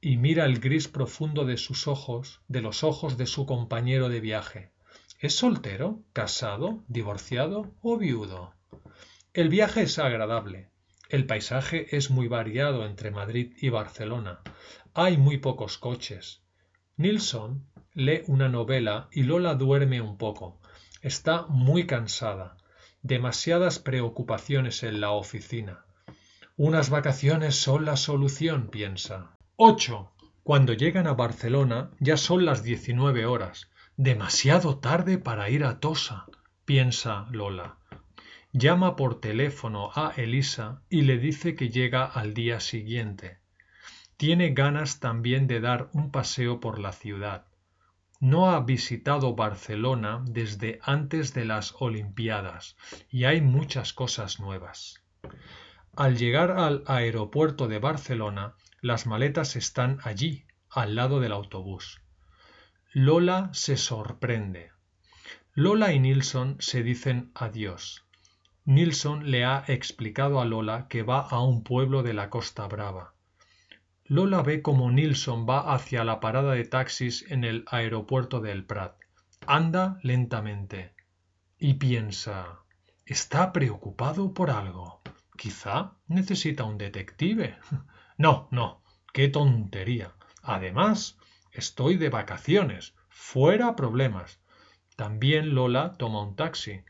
y 0.00 0.16
mira 0.16 0.46
el 0.46 0.58
gris 0.58 0.88
profundo 0.88 1.44
de 1.44 1.56
sus 1.56 1.86
ojos, 1.86 2.40
de 2.48 2.60
los 2.60 2.82
ojos 2.82 3.18
de 3.18 3.26
su 3.26 3.46
compañero 3.46 4.08
de 4.08 4.18
viaje. 4.18 4.72
¿Es 5.20 5.36
soltero, 5.36 6.02
casado, 6.12 6.82
divorciado 6.88 7.72
o 7.80 7.96
viudo? 7.96 8.52
El 9.32 9.48
viaje 9.48 9.82
es 9.82 10.00
agradable. 10.00 10.70
El 11.08 11.24
paisaje 11.26 11.96
es 11.96 12.10
muy 12.10 12.26
variado 12.26 12.84
entre 12.84 13.12
Madrid 13.12 13.52
y 13.60 13.68
Barcelona. 13.68 14.40
Hay 14.92 15.18
muy 15.18 15.38
pocos 15.38 15.78
coches. 15.78 16.42
Nilsson 17.00 17.64
lee 17.94 18.24
una 18.26 18.50
novela 18.50 19.08
y 19.10 19.22
Lola 19.22 19.54
duerme 19.54 20.02
un 20.02 20.18
poco. 20.18 20.60
Está 21.00 21.46
muy 21.46 21.86
cansada. 21.86 22.58
Demasiadas 23.00 23.78
preocupaciones 23.78 24.82
en 24.82 25.00
la 25.00 25.12
oficina. 25.12 25.86
Unas 26.58 26.90
vacaciones 26.90 27.56
son 27.56 27.86
la 27.86 27.96
solución, 27.96 28.68
piensa. 28.68 29.30
8. 29.56 30.12
Cuando 30.42 30.74
llegan 30.74 31.06
a 31.06 31.14
Barcelona 31.14 31.90
ya 32.00 32.18
son 32.18 32.44
las 32.44 32.64
diecinueve 32.64 33.24
horas. 33.24 33.70
Demasiado 33.96 34.76
tarde 34.76 35.16
para 35.16 35.48
ir 35.48 35.64
a 35.64 35.80
Tosa, 35.80 36.26
piensa 36.66 37.28
Lola. 37.30 37.78
Llama 38.52 38.96
por 38.96 39.22
teléfono 39.22 39.90
a 39.94 40.12
Elisa 40.18 40.82
y 40.90 41.00
le 41.00 41.16
dice 41.16 41.54
que 41.54 41.70
llega 41.70 42.04
al 42.04 42.34
día 42.34 42.60
siguiente. 42.60 43.39
Tiene 44.20 44.50
ganas 44.50 45.00
también 45.00 45.46
de 45.46 45.60
dar 45.60 45.88
un 45.94 46.10
paseo 46.10 46.60
por 46.60 46.78
la 46.78 46.92
ciudad. 46.92 47.46
No 48.20 48.50
ha 48.50 48.60
visitado 48.60 49.34
Barcelona 49.34 50.22
desde 50.26 50.78
antes 50.82 51.32
de 51.32 51.46
las 51.46 51.74
Olimpiadas 51.78 52.76
y 53.08 53.24
hay 53.24 53.40
muchas 53.40 53.94
cosas 53.94 54.38
nuevas. 54.38 55.02
Al 55.96 56.18
llegar 56.18 56.50
al 56.50 56.84
aeropuerto 56.86 57.66
de 57.66 57.78
Barcelona, 57.78 58.56
las 58.82 59.06
maletas 59.06 59.56
están 59.56 60.00
allí, 60.04 60.44
al 60.68 60.96
lado 60.96 61.20
del 61.20 61.32
autobús. 61.32 62.02
Lola 62.92 63.48
se 63.54 63.78
sorprende. 63.78 64.70
Lola 65.54 65.94
y 65.94 65.98
Nilsson 65.98 66.56
se 66.58 66.82
dicen 66.82 67.30
adiós. 67.34 68.04
Nilsson 68.66 69.30
le 69.30 69.46
ha 69.46 69.64
explicado 69.66 70.42
a 70.42 70.44
Lola 70.44 70.88
que 70.88 71.02
va 71.02 71.20
a 71.20 71.42
un 71.42 71.64
pueblo 71.64 72.02
de 72.02 72.12
la 72.12 72.28
Costa 72.28 72.68
Brava. 72.68 73.14
Lola 74.10 74.42
ve 74.42 74.60
como 74.60 74.90
Nilsson 74.90 75.46
va 75.48 75.72
hacia 75.72 76.02
la 76.02 76.18
parada 76.18 76.54
de 76.54 76.64
taxis 76.64 77.24
en 77.30 77.44
el 77.44 77.64
aeropuerto 77.68 78.40
del 78.40 78.64
Prat. 78.64 78.96
Anda 79.46 80.00
lentamente 80.02 80.96
y 81.58 81.74
piensa 81.74 82.58
¿Está 83.06 83.52
preocupado 83.52 84.34
por 84.34 84.50
algo? 84.50 85.00
Quizá 85.36 85.92
necesita 86.08 86.64
un 86.64 86.76
detective. 86.76 87.56
No, 88.18 88.48
no, 88.50 88.82
qué 89.12 89.28
tontería. 89.28 90.12
Además, 90.42 91.16
estoy 91.52 91.96
de 91.96 92.08
vacaciones. 92.08 92.94
Fuera 93.08 93.76
problemas. 93.76 94.40
También 94.96 95.54
Lola 95.54 95.92
toma 95.98 96.22
un 96.22 96.34
taxi. 96.34 96.82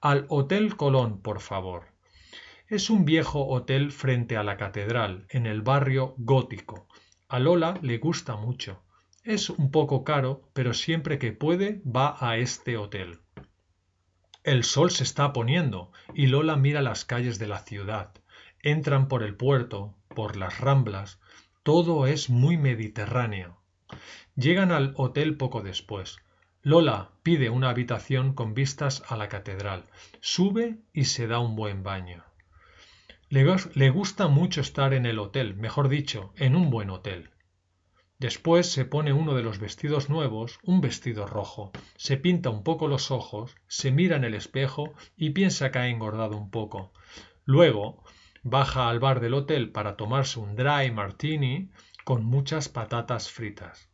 Al 0.00 0.24
Hotel 0.30 0.74
Colón, 0.76 1.20
por 1.20 1.40
favor. 1.40 1.95
Es 2.68 2.90
un 2.90 3.04
viejo 3.04 3.46
hotel 3.46 3.92
frente 3.92 4.36
a 4.36 4.42
la 4.42 4.56
catedral, 4.56 5.24
en 5.28 5.46
el 5.46 5.62
barrio 5.62 6.16
gótico. 6.18 6.88
A 7.28 7.38
Lola 7.38 7.78
le 7.80 7.98
gusta 7.98 8.34
mucho. 8.34 8.82
Es 9.22 9.50
un 9.50 9.70
poco 9.70 10.02
caro, 10.02 10.50
pero 10.52 10.74
siempre 10.74 11.20
que 11.20 11.30
puede 11.30 11.80
va 11.86 12.16
a 12.18 12.38
este 12.38 12.76
hotel. 12.76 13.20
El 14.42 14.64
sol 14.64 14.90
se 14.90 15.04
está 15.04 15.32
poniendo 15.32 15.92
y 16.12 16.26
Lola 16.26 16.56
mira 16.56 16.82
las 16.82 17.04
calles 17.04 17.38
de 17.38 17.46
la 17.46 17.60
ciudad. 17.60 18.10
Entran 18.64 19.06
por 19.06 19.22
el 19.22 19.36
puerto, 19.36 19.94
por 20.08 20.36
las 20.36 20.58
ramblas. 20.58 21.20
Todo 21.62 22.08
es 22.08 22.30
muy 22.30 22.56
mediterráneo. 22.56 23.60
Llegan 24.34 24.72
al 24.72 24.92
hotel 24.96 25.36
poco 25.36 25.62
después. 25.62 26.18
Lola 26.62 27.12
pide 27.22 27.48
una 27.48 27.70
habitación 27.70 28.34
con 28.34 28.54
vistas 28.54 29.04
a 29.06 29.16
la 29.16 29.28
catedral, 29.28 29.84
sube 30.18 30.78
y 30.92 31.04
se 31.04 31.28
da 31.28 31.38
un 31.38 31.54
buen 31.54 31.84
baño. 31.84 32.25
Le, 33.28 33.90
gusta 33.90 34.28
mucho 34.28 34.60
estar 34.60 34.94
en 34.94 35.04
el 35.04 35.18
hotel, 35.18 35.56
mejor 35.56 35.88
dicho, 35.88 36.32
en 36.36 36.54
un 36.54 36.70
buen 36.70 36.90
hotel. 36.90 37.30
Después 38.20 38.70
se 38.70 38.84
pone 38.84 39.12
uno 39.12 39.34
de 39.34 39.42
los 39.42 39.58
vestidos 39.58 40.08
nuevos, 40.08 40.60
un 40.62 40.80
vestido 40.80 41.26
rojo, 41.26 41.72
se 41.96 42.18
pinta 42.18 42.50
un 42.50 42.62
poco 42.62 42.86
los 42.86 43.10
ojos, 43.10 43.56
se 43.66 43.90
mira 43.90 44.14
en 44.16 44.22
el 44.22 44.34
espejo 44.34 44.94
y 45.16 45.30
piensa 45.30 45.72
que 45.72 45.80
ha 45.80 45.88
engordado 45.88 46.36
un 46.36 46.52
poco. 46.52 46.92
Luego 47.44 48.04
baja 48.44 48.88
al 48.88 49.00
bar 49.00 49.18
del 49.18 49.34
hotel 49.34 49.72
para 49.72 49.96
tomarse 49.96 50.38
un 50.38 50.54
dry 50.54 50.92
martini 50.92 51.72
con 52.04 52.24
muchas 52.24 52.68
patatas 52.68 53.28
fritas. 53.28 53.90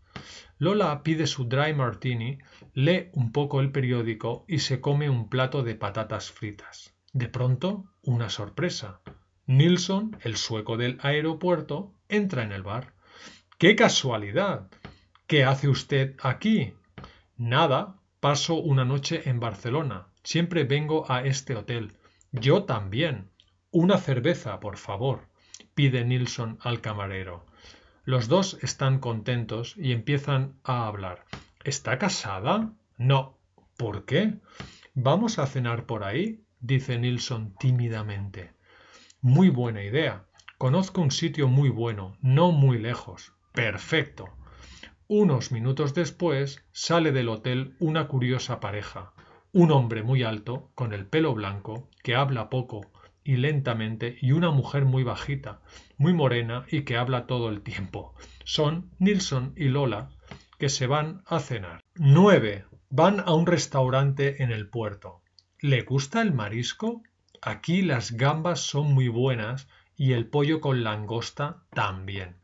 Lola 0.58 1.02
pide 1.02 1.26
su 1.26 1.46
dry 1.46 1.72
martini, 1.72 2.36
lee 2.74 3.08
un 3.14 3.32
poco 3.32 3.60
el 3.62 3.72
periódico 3.72 4.44
y 4.46 4.58
se 4.58 4.82
come 4.82 5.08
un 5.08 5.30
plato 5.30 5.62
de 5.62 5.74
patatas 5.74 6.30
fritas. 6.30 6.94
De 7.14 7.28
pronto, 7.28 7.86
una 8.02 8.28
sorpresa. 8.28 9.00
Nilsson, 9.52 10.16
el 10.22 10.38
sueco 10.38 10.78
del 10.78 10.98
aeropuerto, 11.02 11.92
entra 12.08 12.42
en 12.42 12.52
el 12.52 12.62
bar. 12.62 12.94
¡Qué 13.58 13.76
casualidad! 13.76 14.70
¿Qué 15.26 15.44
hace 15.44 15.68
usted 15.68 16.16
aquí? 16.22 16.72
Nada, 17.36 17.98
paso 18.20 18.54
una 18.54 18.86
noche 18.86 19.28
en 19.28 19.40
Barcelona. 19.40 20.06
Siempre 20.22 20.64
vengo 20.64 21.04
a 21.10 21.24
este 21.24 21.54
hotel. 21.54 21.92
Yo 22.30 22.64
también. 22.64 23.28
Una 23.70 23.98
cerveza, 23.98 24.58
por 24.58 24.78
favor, 24.78 25.28
pide 25.74 26.02
Nilsson 26.02 26.58
al 26.62 26.80
camarero. 26.80 27.44
Los 28.04 28.28
dos 28.28 28.56
están 28.62 29.00
contentos 29.00 29.74
y 29.76 29.92
empiezan 29.92 30.54
a 30.64 30.86
hablar. 30.86 31.26
¿Está 31.62 31.98
casada? 31.98 32.72
No. 32.96 33.36
¿Por 33.76 34.06
qué? 34.06 34.38
¿Vamos 34.94 35.38
a 35.38 35.46
cenar 35.46 35.84
por 35.84 36.04
ahí? 36.04 36.42
dice 36.60 36.96
Nilsson 36.98 37.54
tímidamente. 37.58 38.54
Muy 39.24 39.50
buena 39.50 39.84
idea. 39.84 40.24
Conozco 40.58 41.00
un 41.00 41.12
sitio 41.12 41.46
muy 41.46 41.68
bueno, 41.68 42.16
no 42.22 42.50
muy 42.50 42.76
lejos. 42.76 43.32
Perfecto. 43.52 44.30
Unos 45.06 45.52
minutos 45.52 45.94
después 45.94 46.64
sale 46.72 47.12
del 47.12 47.28
hotel 47.28 47.76
una 47.78 48.08
curiosa 48.08 48.58
pareja. 48.58 49.12
Un 49.52 49.70
hombre 49.70 50.02
muy 50.02 50.24
alto, 50.24 50.72
con 50.74 50.92
el 50.92 51.06
pelo 51.06 51.34
blanco, 51.34 51.88
que 52.02 52.16
habla 52.16 52.50
poco 52.50 52.90
y 53.22 53.36
lentamente, 53.36 54.18
y 54.20 54.32
una 54.32 54.50
mujer 54.50 54.86
muy 54.86 55.04
bajita, 55.04 55.60
muy 55.98 56.12
morena 56.12 56.66
y 56.68 56.82
que 56.82 56.96
habla 56.96 57.28
todo 57.28 57.48
el 57.48 57.62
tiempo. 57.62 58.16
Son 58.42 58.90
Nilsson 58.98 59.52
y 59.56 59.68
Lola, 59.68 60.10
que 60.58 60.68
se 60.68 60.88
van 60.88 61.22
a 61.26 61.38
cenar. 61.38 61.80
9. 61.94 62.64
Van 62.90 63.20
a 63.20 63.34
un 63.34 63.46
restaurante 63.46 64.42
en 64.42 64.50
el 64.50 64.68
puerto. 64.68 65.22
¿Le 65.60 65.82
gusta 65.82 66.22
el 66.22 66.32
marisco? 66.32 67.04
Aquí 67.44 67.82
las 67.82 68.12
gambas 68.12 68.60
son 68.60 68.94
muy 68.94 69.08
buenas 69.08 69.66
y 69.96 70.12
el 70.12 70.28
pollo 70.28 70.60
con 70.60 70.84
langosta 70.84 71.64
también. 71.74 72.36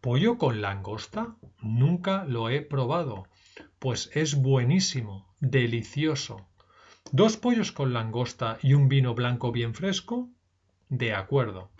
¿Pollo 0.00 0.38
con 0.38 0.62
langosta? 0.62 1.36
Nunca 1.60 2.24
lo 2.24 2.48
he 2.48 2.62
probado. 2.62 3.26
Pues 3.78 4.10
es 4.14 4.36
buenísimo, 4.36 5.28
delicioso. 5.40 6.48
¿Dos 7.12 7.36
pollos 7.36 7.72
con 7.72 7.92
langosta 7.92 8.56
y 8.62 8.72
un 8.72 8.88
vino 8.88 9.14
blanco 9.14 9.52
bien 9.52 9.74
fresco? 9.74 10.30
De 10.88 11.12
acuerdo. 11.12 11.70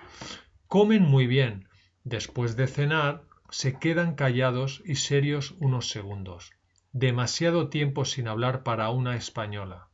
Comen 0.67 1.05
muy 1.05 1.27
bien. 1.27 1.71
Después 2.05 2.55
de 2.55 2.67
cenar, 2.67 3.23
se 3.49 3.79
quedan 3.79 4.15
callados 4.15 4.83
y 4.85 4.97
serios 4.97 5.55
unos 5.59 5.89
segundos. 5.89 6.53
Demasiado 6.93 7.71
tiempo 7.71 8.05
sin 8.05 8.29
hablar 8.29 8.63
para 8.63 8.91
una 8.91 9.17
española. 9.17 9.88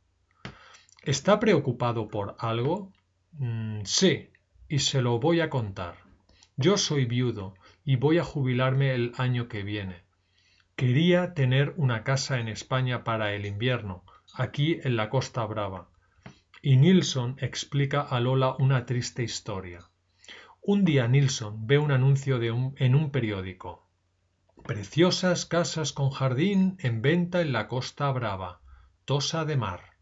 ¿Está 1.05 1.39
preocupado 1.39 2.07
por 2.07 2.35
algo? 2.39 2.91
Mm, 3.33 3.81
sí, 3.83 4.31
y 4.67 4.79
se 4.79 5.03
lo 5.03 5.19
voy 5.19 5.39
a 5.39 5.51
contar. 5.51 5.97
Yo 6.57 6.77
soy 6.77 7.05
viudo 7.05 7.53
y 7.83 7.95
voy 7.95 8.17
a 8.17 8.23
jubilarme 8.23 8.95
el 8.95 9.13
año 9.17 9.47
que 9.47 9.61
viene. 9.61 10.01
Quería 10.75 11.35
tener 11.35 11.75
una 11.77 12.03
casa 12.03 12.39
en 12.39 12.47
España 12.47 13.03
para 13.03 13.33
el 13.33 13.45
invierno, 13.45 14.03
aquí 14.33 14.79
en 14.83 14.95
la 14.95 15.11
Costa 15.11 15.45
Brava. 15.45 15.89
Y 16.63 16.77
Nilsson 16.77 17.35
explica 17.39 18.01
a 18.01 18.19
Lola 18.19 18.55
una 18.57 18.87
triste 18.87 19.21
historia. 19.21 19.81
Un 20.63 20.85
día 20.85 21.07
Nilsson 21.07 21.67
ve 21.67 21.77
un 21.77 21.91
anuncio 21.91 22.41
en 22.41 22.95
un 22.95 23.11
periódico. 23.11 23.87
Preciosas 24.63 25.45
casas 25.45 25.93
con 25.93 26.09
jardín 26.09 26.77
en 26.79 27.03
venta 27.03 27.41
en 27.41 27.53
la 27.53 27.67
Costa 27.67 28.09
Brava, 28.09 28.61
Tosa 29.05 29.45
de 29.45 29.55
Mar. 29.55 29.94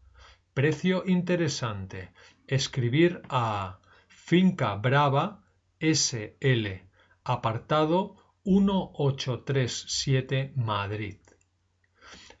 Precio 0.54 1.02
interesante. 1.04 2.12
Escribir 2.46 3.20
a 3.28 3.80
Finca 4.06 4.76
Brava 4.76 5.42
SL, 5.80 6.84
apartado 7.24 8.14
1837 8.44 10.52
Madrid. 10.54 11.18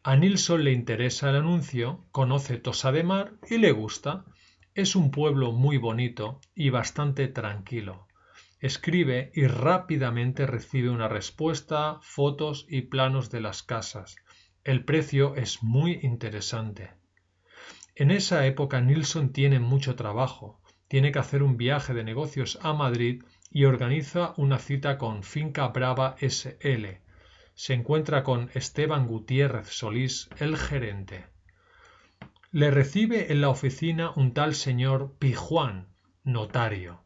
A 0.04 0.14
Nilsson 0.14 0.62
le 0.62 0.70
interesa 0.70 1.30
el 1.30 1.36
anuncio, 1.36 2.06
conoce 2.12 2.58
Tosa 2.58 2.92
de 2.92 3.02
Mar 3.02 3.32
y 3.50 3.58
le 3.58 3.72
gusta. 3.72 4.26
Es 4.74 4.94
un 4.94 5.10
pueblo 5.10 5.50
muy 5.50 5.76
bonito 5.76 6.40
y 6.54 6.70
bastante 6.70 7.26
tranquilo. 7.26 8.06
Escribe 8.60 9.32
y 9.34 9.48
rápidamente 9.48 10.46
recibe 10.46 10.88
una 10.88 11.08
respuesta, 11.08 11.98
fotos 12.00 12.64
y 12.68 12.82
planos 12.82 13.32
de 13.32 13.40
las 13.40 13.64
casas. 13.64 14.14
El 14.62 14.84
precio 14.84 15.34
es 15.34 15.64
muy 15.64 15.98
interesante. 16.04 16.92
En 17.96 18.10
esa 18.10 18.46
época 18.46 18.80
Nilsson 18.80 19.32
tiene 19.32 19.60
mucho 19.60 19.94
trabajo. 19.94 20.60
Tiene 20.88 21.12
que 21.12 21.18
hacer 21.18 21.42
un 21.42 21.56
viaje 21.56 21.94
de 21.94 22.04
negocios 22.04 22.58
a 22.62 22.72
Madrid 22.72 23.22
y 23.50 23.64
organiza 23.64 24.34
una 24.36 24.58
cita 24.58 24.98
con 24.98 25.22
Finca 25.22 25.68
Brava 25.68 26.16
SL, 26.20 27.04
se 27.54 27.72
encuentra 27.72 28.24
con 28.24 28.50
Esteban 28.54 29.06
Gutiérrez 29.06 29.68
Solís, 29.68 30.28
el 30.38 30.56
gerente. 30.56 31.26
Le 32.50 32.70
recibe 32.70 33.32
en 33.32 33.40
la 33.40 33.48
oficina 33.48 34.12
un 34.16 34.34
tal 34.34 34.56
señor 34.56 35.14
Pijuán, 35.18 35.86
notario. 36.24 37.04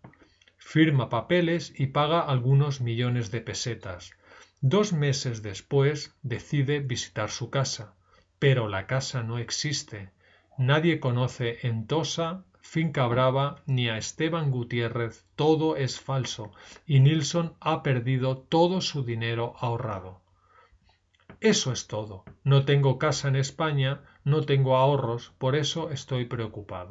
Firma 0.56 1.10
papeles 1.10 1.72
y 1.78 1.88
paga 1.88 2.20
algunos 2.20 2.80
millones 2.80 3.30
de 3.30 3.42
pesetas. 3.42 4.12
Dos 4.60 4.92
meses 4.94 5.42
después 5.42 6.14
decide 6.22 6.80
visitar 6.80 7.30
su 7.30 7.50
casa, 7.50 7.94
pero 8.38 8.68
la 8.68 8.86
casa 8.86 9.22
no 9.22 9.38
existe. 9.38 10.10
Nadie 10.58 10.98
conoce 10.98 11.58
en 11.62 11.86
Tosa, 11.86 12.44
Finca 12.60 13.06
Brava 13.06 13.62
ni 13.66 13.88
a 13.88 13.96
Esteban 13.96 14.50
Gutiérrez, 14.50 15.24
todo 15.36 15.76
es 15.76 16.00
falso 16.00 16.52
y 16.84 16.98
Nilsson 16.98 17.54
ha 17.60 17.84
perdido 17.84 18.38
todo 18.38 18.80
su 18.80 19.04
dinero 19.04 19.54
ahorrado. 19.60 20.20
Eso 21.40 21.70
es 21.70 21.86
todo. 21.86 22.24
No 22.42 22.64
tengo 22.64 22.98
casa 22.98 23.28
en 23.28 23.36
España, 23.36 24.02
no 24.24 24.42
tengo 24.42 24.76
ahorros, 24.76 25.32
por 25.38 25.54
eso 25.54 25.90
estoy 25.90 26.24
preocupado. 26.24 26.90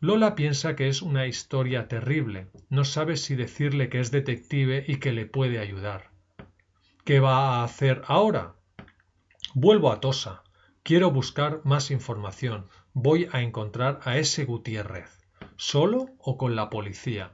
Lola 0.00 0.34
piensa 0.34 0.74
que 0.74 0.88
es 0.88 1.02
una 1.02 1.26
historia 1.26 1.86
terrible, 1.86 2.48
no 2.70 2.86
sabe 2.86 3.18
si 3.18 3.34
decirle 3.34 3.90
que 3.90 4.00
es 4.00 4.10
detective 4.10 4.84
y 4.88 5.00
que 5.00 5.12
le 5.12 5.26
puede 5.26 5.58
ayudar. 5.58 6.12
¿Qué 7.04 7.20
va 7.20 7.60
a 7.60 7.64
hacer 7.64 8.00
ahora? 8.06 8.54
Vuelvo 9.54 9.92
a 9.92 10.00
Tosa. 10.00 10.44
Quiero 10.88 11.10
buscar 11.10 11.60
más 11.64 11.90
información. 11.90 12.66
Voy 12.94 13.28
a 13.32 13.42
encontrar 13.42 14.00
a 14.04 14.16
ese 14.16 14.46
Gutiérrez. 14.46 15.20
¿Solo 15.56 16.16
o 16.18 16.38
con 16.38 16.56
la 16.56 16.70
policía? 16.70 17.30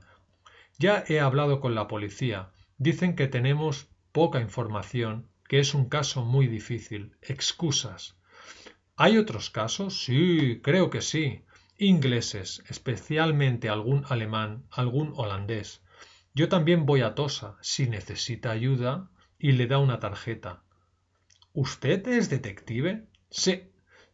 Ya 0.76 1.04
he 1.06 1.20
hablado 1.20 1.60
con 1.60 1.76
la 1.76 1.86
policía. 1.86 2.50
Dicen 2.78 3.14
que 3.14 3.28
tenemos 3.28 3.86
poca 4.10 4.40
información 4.40 5.28
que 5.46 5.60
es 5.60 5.72
un 5.72 5.88
caso 5.88 6.24
muy 6.24 6.48
difícil. 6.48 7.12
Excusas. 7.22 8.16
¿Hay 8.96 9.18
otros 9.18 9.50
casos? 9.50 10.02
Sí, 10.02 10.58
creo 10.60 10.90
que 10.90 11.00
sí. 11.00 11.44
Ingleses, 11.78 12.60
especialmente 12.68 13.68
algún 13.68 14.04
alemán, 14.08 14.64
algún 14.72 15.12
holandés. 15.14 15.80
Yo 16.34 16.48
también 16.48 16.86
voy 16.86 17.02
a 17.02 17.14
Tosa, 17.14 17.56
si 17.60 17.88
necesita 17.88 18.50
ayuda, 18.50 19.10
y 19.38 19.52
le 19.52 19.68
da 19.68 19.78
una 19.78 20.00
tarjeta. 20.00 20.64
¿Usted 21.52 22.08
es 22.08 22.28
detective? 22.30 23.06
Sí. 23.34 23.64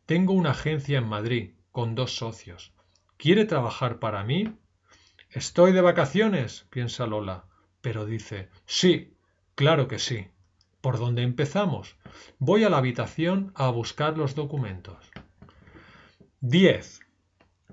Tengo 0.07 0.33
una 0.33 0.53
agencia 0.53 0.97
en 0.97 1.07
Madrid, 1.07 1.51
con 1.73 1.95
dos 1.95 2.17
socios. 2.17 2.73
¿Quiere 3.19 3.45
trabajar 3.45 3.99
para 3.99 4.25
mí? 4.25 4.57
Estoy 5.29 5.73
de 5.73 5.83
vacaciones, 5.83 6.67
piensa 6.71 7.07
Lola, 7.07 7.45
pero 7.83 8.07
dice, 8.07 8.49
sí, 8.65 9.15
claro 9.55 9.89
que 9.89 9.99
sí. 9.99 10.29
¿Por 10.81 10.99
dónde 10.99 11.23
empezamos? 11.23 11.97
Voy 12.39 12.65
a 12.65 12.71
la 12.71 12.79
habitación 12.79 13.53
a 13.55 13.69
buscar 13.69 14.17
los 14.17 14.35
documentos. 14.35 15.11
10. 16.41 17.01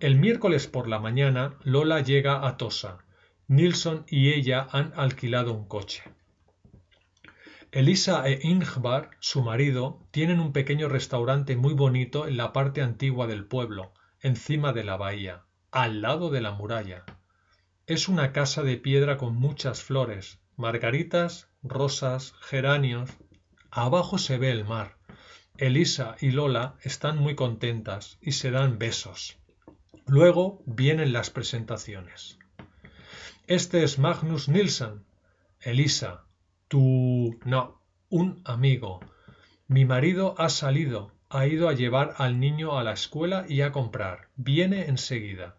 El 0.01 0.17
miércoles 0.17 0.67
por 0.67 0.89
la 0.89 0.99
mañana 0.99 1.55
Lola 1.63 2.01
llega 2.01 2.45
a 2.45 2.57
Tosa. 2.57 3.05
Nilsson 3.47 4.03
y 4.09 4.33
ella 4.33 4.67
han 4.69 4.91
alquilado 4.97 5.53
un 5.53 5.65
coche. 5.65 6.03
Elisa 7.71 8.25
e 8.29 8.39
Ingvar, 8.43 9.09
su 9.19 9.43
marido, 9.43 9.99
tienen 10.11 10.39
un 10.39 10.53
pequeño 10.53 10.87
restaurante 10.87 11.57
muy 11.57 11.73
bonito 11.73 12.25
en 12.25 12.37
la 12.37 12.53
parte 12.53 12.81
antigua 12.81 13.27
del 13.27 13.45
pueblo, 13.45 13.91
encima 14.21 14.71
de 14.71 14.85
la 14.85 14.95
bahía, 14.95 15.43
al 15.71 16.01
lado 16.01 16.29
de 16.29 16.39
la 16.39 16.51
muralla. 16.51 17.03
Es 17.85 18.07
una 18.07 18.31
casa 18.31 18.63
de 18.63 18.77
piedra 18.77 19.17
con 19.17 19.35
muchas 19.35 19.83
flores, 19.83 20.39
margaritas, 20.55 21.49
rosas, 21.61 22.35
geranios. 22.39 23.09
Abajo 23.69 24.17
se 24.17 24.37
ve 24.37 24.51
el 24.51 24.63
mar. 24.63 24.97
Elisa 25.57 26.15
y 26.21 26.31
Lola 26.31 26.75
están 26.83 27.17
muy 27.17 27.35
contentas 27.35 28.17
y 28.21 28.31
se 28.31 28.49
dan 28.49 28.79
besos. 28.79 29.39
Luego 30.05 30.63
vienen 30.65 31.11
las 31.11 31.31
presentaciones. 31.31 32.39
Este 33.45 33.83
es 33.83 33.99
Magnus 33.99 34.47
Nilsson. 34.47 35.03
Elisa, 35.59 36.26
tú... 36.67 37.39
no, 37.45 37.81
un 38.09 38.41
amigo. 38.45 38.99
Mi 39.67 39.85
marido 39.85 40.35
ha 40.37 40.49
salido, 40.49 41.11
ha 41.29 41.45
ido 41.45 41.67
a 41.67 41.73
llevar 41.73 42.13
al 42.17 42.39
niño 42.39 42.77
a 42.77 42.83
la 42.83 42.93
escuela 42.93 43.45
y 43.47 43.61
a 43.61 43.71
comprar. 43.71 44.29
Viene 44.35 44.85
enseguida. 44.85 45.57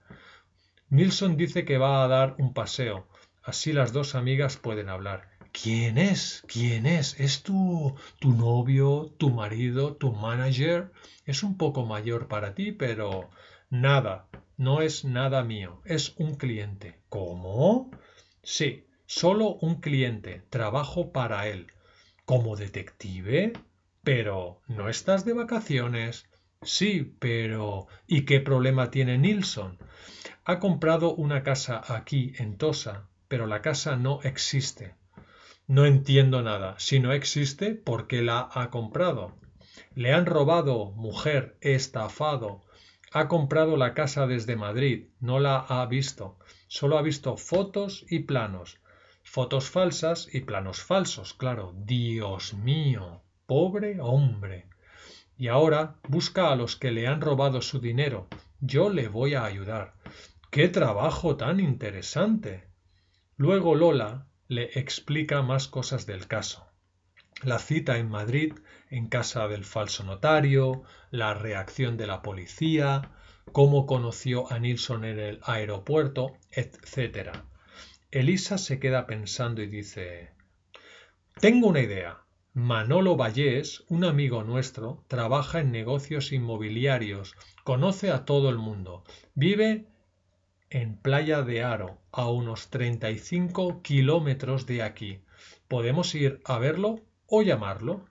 Nilsson 0.90 1.36
dice 1.36 1.64
que 1.64 1.78
va 1.78 2.02
a 2.02 2.08
dar 2.08 2.34
un 2.38 2.54
paseo. 2.54 3.06
Así 3.42 3.72
las 3.72 3.92
dos 3.92 4.14
amigas 4.14 4.56
pueden 4.56 4.88
hablar. 4.88 5.28
¿Quién 5.52 5.98
es? 5.98 6.42
¿Quién 6.46 6.86
es? 6.86 7.18
¿Es 7.18 7.42
tu, 7.42 7.94
tu 8.20 8.32
novio, 8.32 9.14
tu 9.18 9.30
marido, 9.30 9.96
tu 9.96 10.12
manager? 10.12 10.92
Es 11.24 11.42
un 11.42 11.56
poco 11.56 11.84
mayor 11.84 12.28
para 12.28 12.54
ti, 12.54 12.72
pero 12.72 13.30
nada, 13.70 14.28
no 14.56 14.82
es 14.82 15.04
nada 15.04 15.44
mío, 15.44 15.82
es 15.84 16.14
un 16.16 16.36
cliente. 16.36 17.00
¿Cómo? 17.08 17.90
Sí, 18.42 18.87
solo 19.08 19.54
un 19.62 19.80
cliente, 19.80 20.42
trabajo 20.50 21.12
para 21.12 21.48
él. 21.48 21.72
¿Como 22.26 22.56
detective? 22.56 23.54
Pero, 24.04 24.60
¿no 24.68 24.90
estás 24.90 25.24
de 25.24 25.32
vacaciones? 25.32 26.26
Sí, 26.60 27.16
pero 27.18 27.86
¿y 28.06 28.26
qué 28.26 28.40
problema 28.40 28.90
tiene 28.90 29.16
Nilsson? 29.16 29.78
Ha 30.44 30.58
comprado 30.58 31.14
una 31.14 31.42
casa 31.42 31.82
aquí 31.88 32.34
en 32.36 32.58
Tosa, 32.58 33.08
pero 33.28 33.46
la 33.46 33.62
casa 33.62 33.96
no 33.96 34.20
existe. 34.24 34.94
No 35.66 35.86
entiendo 35.86 36.42
nada. 36.42 36.74
Si 36.78 37.00
no 37.00 37.12
existe, 37.12 37.74
¿por 37.74 38.08
qué 38.08 38.20
la 38.20 38.46
ha 38.52 38.68
comprado? 38.68 39.34
Le 39.94 40.12
han 40.12 40.26
robado, 40.26 40.90
mujer, 40.92 41.56
estafado. 41.62 42.62
Ha 43.10 43.26
comprado 43.26 43.78
la 43.78 43.94
casa 43.94 44.26
desde 44.26 44.54
Madrid, 44.54 45.06
no 45.18 45.40
la 45.40 45.56
ha 45.60 45.86
visto. 45.86 46.38
Solo 46.66 46.98
ha 46.98 47.02
visto 47.02 47.38
fotos 47.38 48.04
y 48.10 48.20
planos. 48.20 48.78
Fotos 49.30 49.68
falsas 49.68 50.26
y 50.32 50.40
planos 50.40 50.80
falsos, 50.80 51.34
claro. 51.34 51.74
Dios 51.76 52.54
mío, 52.54 53.20
pobre 53.44 54.00
hombre. 54.00 54.66
Y 55.36 55.48
ahora 55.48 55.96
busca 56.08 56.50
a 56.50 56.56
los 56.56 56.76
que 56.76 56.90
le 56.90 57.06
han 57.06 57.20
robado 57.20 57.60
su 57.60 57.78
dinero. 57.78 58.26
Yo 58.60 58.88
le 58.88 59.08
voy 59.08 59.34
a 59.34 59.44
ayudar. 59.44 59.92
¡Qué 60.50 60.70
trabajo 60.70 61.36
tan 61.36 61.60
interesante! 61.60 62.68
Luego 63.36 63.74
Lola, 63.74 64.26
le 64.48 64.70
explica 64.80 65.42
más 65.42 65.68
cosas 65.68 66.06
del 66.06 66.26
caso. 66.26 66.66
La 67.42 67.58
cita 67.58 67.98
en 67.98 68.08
Madrid, 68.08 68.54
en 68.88 69.08
casa 69.08 69.46
del 69.46 69.66
falso 69.66 70.04
notario, 70.04 70.84
la 71.10 71.34
reacción 71.34 71.98
de 71.98 72.06
la 72.06 72.22
policía, 72.22 73.10
cómo 73.52 73.84
conoció 73.84 74.50
a 74.50 74.58
Nilsson 74.58 75.04
en 75.04 75.18
el 75.18 75.40
aeropuerto, 75.42 76.32
etc. 76.50 77.42
Elisa 78.10 78.56
se 78.56 78.78
queda 78.78 79.06
pensando 79.06 79.60
y 79.62 79.66
dice 79.66 80.30
Tengo 81.40 81.68
una 81.68 81.80
idea. 81.80 82.24
Manolo 82.54 83.16
Vallés, 83.16 83.84
un 83.88 84.02
amigo 84.04 84.44
nuestro, 84.44 85.04
trabaja 85.08 85.60
en 85.60 85.70
negocios 85.70 86.32
inmobiliarios, 86.32 87.34
conoce 87.64 88.10
a 88.10 88.24
todo 88.24 88.48
el 88.48 88.56
mundo, 88.56 89.04
vive 89.34 89.88
en 90.70 90.96
Playa 90.96 91.42
de 91.42 91.62
Aro, 91.62 92.00
a 92.10 92.30
unos 92.30 92.70
35 92.70 93.82
kilómetros 93.82 94.64
de 94.66 94.82
aquí. 94.82 95.20
¿Podemos 95.68 96.14
ir 96.14 96.40
a 96.46 96.58
verlo 96.58 97.04
o 97.26 97.42
llamarlo? 97.42 98.06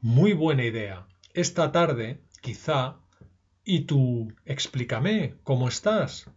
Muy 0.00 0.34
buena 0.34 0.64
idea. 0.64 1.08
Esta 1.34 1.72
tarde, 1.72 2.20
quizá. 2.40 3.00
¿Y 3.64 3.80
tú? 3.80 4.32
Explícame, 4.44 5.34
¿cómo 5.42 5.66
estás? 5.66 6.30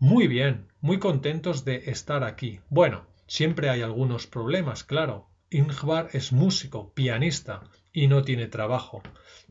Muy 0.00 0.26
bien, 0.26 0.66
muy 0.80 0.98
contentos 0.98 1.64
de 1.64 1.90
estar 1.90 2.24
aquí. 2.24 2.58
Bueno, 2.68 3.06
siempre 3.28 3.70
hay 3.70 3.82
algunos 3.82 4.26
problemas, 4.26 4.82
claro. 4.82 5.28
Ingvar 5.50 6.08
es 6.12 6.32
músico, 6.32 6.92
pianista, 6.94 7.62
y 7.92 8.08
no 8.08 8.22
tiene 8.22 8.48
trabajo 8.48 9.02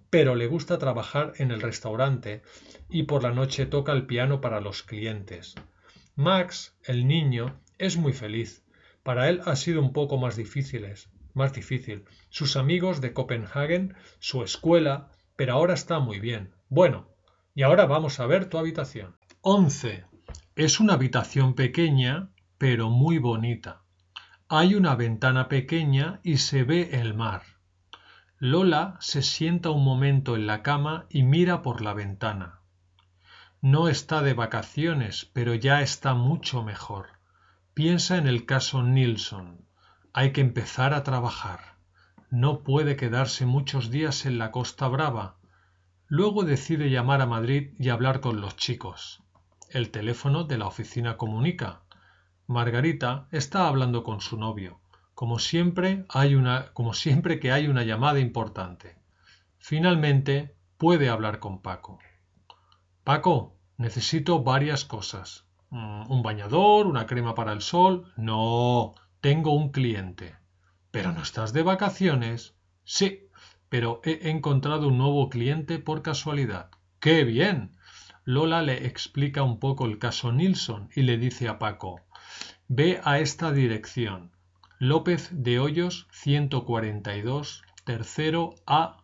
pero 0.10 0.36
le 0.36 0.48
gusta 0.48 0.78
trabajar 0.78 1.34
en 1.38 1.52
el 1.52 1.62
restaurante 1.62 2.42
y 2.90 3.04
por 3.04 3.24
la 3.24 3.32
noche 3.32 3.66
toca 3.66 3.92
el 3.92 4.06
piano 4.06 4.42
para 4.42 4.60
los 4.60 4.84
clientes. 4.84 5.56
Max, 6.16 6.76
el 6.84 7.08
niño, 7.08 7.60
es 7.78 7.98
muy 7.98 8.14
feliz. 8.14 8.64
Para 9.04 9.30
él 9.30 9.42
ha 9.46 9.56
sido 9.56 9.82
un 9.82 9.94
poco 9.94 10.18
más 10.18 10.36
difíciles, 10.36 11.10
más 11.34 11.54
difícil. 11.54 12.06
Sus 12.30 12.58
amigos 12.58 13.02
de 13.02 13.14
Copenhagen, 13.14 13.96
su 14.20 14.44
escuela, 14.44 15.12
pero 15.36 15.54
ahora 15.54 15.74
está 15.74 16.00
muy 16.00 16.20
bien. 16.20 16.54
Bueno, 16.70 17.08
y 17.56 17.62
ahora 17.64 17.86
vamos 17.86 18.20
a 18.20 18.26
ver 18.26 18.50
tu 18.50 18.58
habitación. 18.58 19.16
11. 19.42 20.09
Es 20.60 20.82
una 20.82 20.96
habitación 20.96 21.54
pequeña, 21.54 22.32
pero 22.58 22.90
muy 22.90 23.18
bonita. 23.18 23.84
Hay 24.50 24.76
una 24.76 24.94
ventana 24.94 25.48
pequeña 25.48 26.20
y 26.22 26.36
se 26.36 26.66
ve 26.66 27.00
el 27.00 27.14
mar. 27.14 27.44
Lola 28.40 28.98
se 29.00 29.22
sienta 29.22 29.70
un 29.70 29.86
momento 29.86 30.36
en 30.36 30.48
la 30.48 30.62
cama 30.62 31.06
y 31.10 31.24
mira 31.24 31.62
por 31.62 31.80
la 31.80 31.94
ventana. 31.94 32.60
No 33.62 33.88
está 33.88 34.22
de 34.22 34.34
vacaciones, 34.34 35.30
pero 35.32 35.54
ya 35.56 35.82
está 35.82 36.14
mucho 36.14 36.62
mejor. 36.62 37.08
Piensa 37.74 38.18
en 38.18 38.28
el 38.28 38.46
caso 38.46 38.84
Nilsson. 38.84 39.62
Hay 40.12 40.34
que 40.34 40.42
empezar 40.42 40.94
a 40.94 41.06
trabajar. 41.06 41.78
No 42.32 42.64
puede 42.64 42.98
quedarse 42.98 43.46
muchos 43.46 43.92
días 43.92 44.26
en 44.26 44.38
la 44.38 44.52
Costa 44.52 44.90
Brava. 44.90 45.38
Luego 46.08 46.44
decide 46.44 46.90
llamar 46.90 47.22
a 47.22 47.28
Madrid 47.28 47.76
y 47.80 47.88
hablar 47.88 48.20
con 48.20 48.42
los 48.42 48.58
chicos. 48.58 49.24
El 49.72 49.92
teléfono 49.92 50.46
de 50.46 50.58
la 50.58 50.66
oficina 50.66 51.16
comunica. 51.16 51.84
Margarita 52.48 53.28
está 53.32 53.68
hablando 53.68 54.04
con 54.04 54.20
su 54.20 54.36
novio. 54.36 54.80
Como 55.14 55.38
siempre, 55.38 56.08
que 57.40 57.52
hay 57.52 57.68
una 57.68 57.84
llamada 57.84 58.20
importante. 58.20 58.98
Finalmente, 59.60 60.56
puede 60.78 61.08
hablar 61.08 61.38
con 61.38 61.62
Paco. 61.62 62.00
Paco, 63.04 63.60
necesito 63.78 64.42
varias 64.42 64.86
cosas. 64.86 65.46
Mm, 65.70 66.12
¿Un 66.12 66.24
bañador? 66.24 66.88
¿Una 66.88 67.06
crema 67.06 67.36
para 67.36 67.54
el 67.54 67.62
sol? 67.62 68.12
No, 68.18 68.96
tengo 69.22 69.54
un 69.54 69.72
cliente. 69.72 70.36
¿Pero 70.90 71.12
no 71.12 71.22
estás 71.22 71.54
de 71.54 71.62
vacaciones? 71.62 72.56
Sí, 72.86 73.30
pero 73.70 74.02
he 74.04 74.32
encontrado 74.32 74.88
un 74.88 74.98
nuevo 74.98 75.30
cliente 75.30 75.78
por 75.78 76.02
casualidad. 76.02 76.72
¡Qué 77.00 77.24
bien! 77.24 77.78
Lola 78.24 78.62
le 78.62 78.86
explica 78.86 79.44
un 79.44 79.60
poco 79.60 79.86
el 79.86 79.98
caso 79.98 80.32
Nilsson 80.32 80.90
y 80.96 81.04
le 81.04 81.18
dice 81.18 81.48
a 81.48 81.60
Paco 81.60 82.02
Ve 82.68 83.02
a 83.04 83.20
esta 83.20 83.52
dirección. 83.52 84.32
López 84.78 85.30
de 85.32 85.60
Hoyos 85.60 86.08
142, 86.12 87.64
tercero 87.84 88.54
A. 88.68 89.04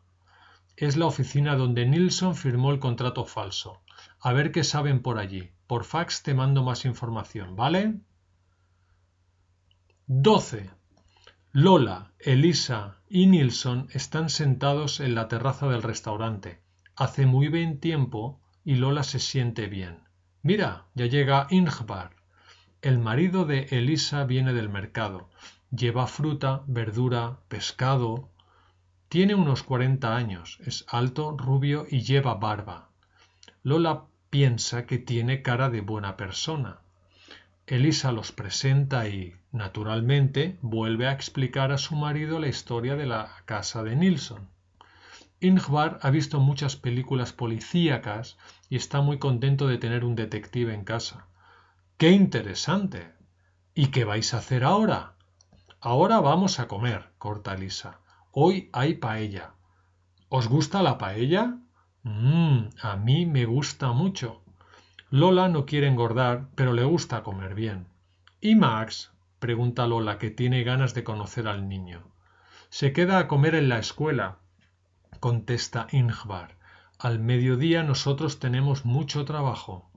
Es 0.78 0.98
la 0.98 1.08
oficina 1.08 1.56
donde 1.56 1.86
Nilsson 1.86 2.36
firmó 2.36 2.72
el 2.72 2.80
contrato 2.80 3.26
falso. 3.26 3.82
A 4.20 4.34
ver 4.34 4.52
qué 4.52 4.64
saben 4.64 5.02
por 5.02 5.18
allí. 5.18 5.50
Por 5.68 5.84
fax 5.84 6.22
te 6.22 6.34
mando 6.34 6.64
más 6.64 6.86
información, 6.86 7.56
¿vale? 7.56 7.96
12. 10.08 10.70
Lola, 11.52 12.12
Elisa 12.20 12.98
y 13.10 13.26
Nilsson 13.26 13.88
están 13.92 14.30
sentados 14.30 15.00
en 15.00 15.16
la 15.16 15.28
terraza 15.28 15.68
del 15.68 15.82
restaurante. 15.82 16.62
Hace 16.96 17.26
muy 17.26 17.48
buen 17.48 17.80
tiempo 17.80 18.40
y 18.66 18.76
Lola 18.76 19.04
se 19.04 19.20
siente 19.20 19.68
bien. 19.68 20.00
Mira, 20.42 20.86
ya 20.96 21.06
llega 21.06 21.48
Ingvar. 21.52 22.16
El 22.82 23.00
marido 23.00 23.46
de 23.46 23.68
Elisa 23.70 24.26
viene 24.26 24.54
del 24.54 24.70
mercado. 24.70 25.30
Lleva 25.70 26.08
fruta, 26.08 26.64
verdura, 26.68 27.38
pescado. 27.48 28.30
Tiene 29.08 29.36
unos 29.36 29.64
cuarenta 29.64 30.16
años, 30.16 30.60
es 30.66 30.86
alto, 30.90 31.38
rubio 31.38 31.86
y 31.90 32.02
lleva 32.02 32.34
barba. 32.36 32.90
Lola 33.64 34.06
piensa 34.30 34.86
que 34.86 34.98
tiene 34.98 35.42
cara 35.42 35.70
de 35.70 35.82
buena 35.82 36.18
persona. 36.18 36.80
Elisa 37.68 38.12
los 38.12 38.32
presenta 38.32 39.08
y, 39.08 39.36
naturalmente, 39.52 40.58
vuelve 40.62 41.08
a 41.08 41.12
explicar 41.12 41.72
a 41.72 41.78
su 41.78 41.96
marido 41.96 42.40
la 42.40 42.48
historia 42.48 42.96
de 42.96 43.06
la 43.06 43.32
casa 43.46 43.84
de 43.84 43.96
Nilsson. 43.96 44.55
Ingvar 45.42 46.00
ha 46.02 46.10
visto 46.10 46.40
muchas 46.40 46.76
películas 46.76 47.34
policíacas 47.34 48.38
y 48.70 48.78
está 48.78 49.02
muy 49.02 49.20
contento 49.20 49.68
de 49.68 49.78
tener 49.78 50.06
un 50.06 50.16
detective 50.16 50.74
en 50.74 50.84
casa. 50.84 51.28
¡Qué 51.98 52.12
interesante! 52.12 53.14
¿Y 53.74 53.88
qué 53.88 54.06
vais 54.06 54.34
a 54.34 54.38
hacer 54.38 54.64
ahora? 54.64 55.16
Ahora 55.82 56.20
vamos 56.20 56.60
a 56.60 56.68
comer, 56.68 57.12
corta 57.18 57.54
Elisa. 57.54 58.00
Hoy 58.32 58.70
hay 58.74 58.96
paella. 58.96 59.54
¿Os 60.30 60.48
gusta 60.48 60.82
la 60.82 60.98
paella? 60.98 61.58
Mmm, 62.04 62.70
a 62.82 62.96
mí 62.96 63.26
me 63.26 63.46
gusta 63.46 63.92
mucho. 63.92 64.42
Lola 65.10 65.48
no 65.50 65.66
quiere 65.66 65.88
engordar, 65.88 66.50
pero 66.56 66.74
le 66.74 66.84
gusta 66.84 67.24
comer 67.24 67.56
bien. 67.56 67.88
¿Y 68.42 68.56
Max? 68.56 69.12
pregunta 69.40 69.86
Lola, 69.86 70.18
que 70.18 70.32
tiene 70.32 70.64
ganas 70.64 70.94
de 70.94 71.04
conocer 71.04 71.48
al 71.48 71.70
niño. 71.70 72.04
Se 72.70 72.94
queda 72.94 73.20
a 73.20 73.28
comer 73.28 73.56
en 73.56 73.70
la 73.70 73.80
escuela, 73.80 74.40
contesta 75.26 75.88
Ingvar. 75.92 76.56
Al 77.00 77.18
mediodía 77.18 77.82
nosotros 77.82 78.38
tenemos 78.38 78.86
mucho 78.86 79.26
trabajo. 79.26 79.90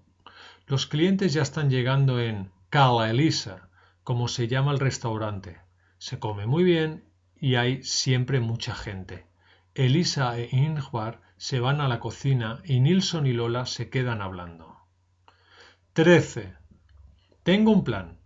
Los 0.67 0.87
clientes 0.87 1.35
ya 1.35 1.43
están 1.43 1.69
llegando 1.69 2.19
en 2.19 2.51
Cala 2.71 3.11
Elisa, 3.11 3.69
como 4.05 4.29
se 4.29 4.49
llama 4.49 4.73
el 4.73 4.79
restaurante. 4.79 5.59
Se 5.99 6.19
come 6.19 6.47
muy 6.47 6.65
bien 6.65 7.05
y 7.39 7.57
hay 7.57 7.83
siempre 7.83 8.41
mucha 8.41 8.75
gente. 8.75 9.27
Elisa 9.75 10.39
e 10.39 10.49
Ingvar 10.51 11.21
se 11.37 11.61
van 11.61 11.83
a 11.83 11.89
la 11.89 12.01
cocina 12.01 12.63
y 12.65 12.81
Nilsson 12.81 13.27
y 13.27 13.35
Lola 13.35 13.67
se 13.67 13.91
quedan 13.91 14.23
hablando. 14.23 14.79
13. 15.93 16.55
Tengo 17.43 17.71
un 17.71 17.85
plan. 17.85 18.17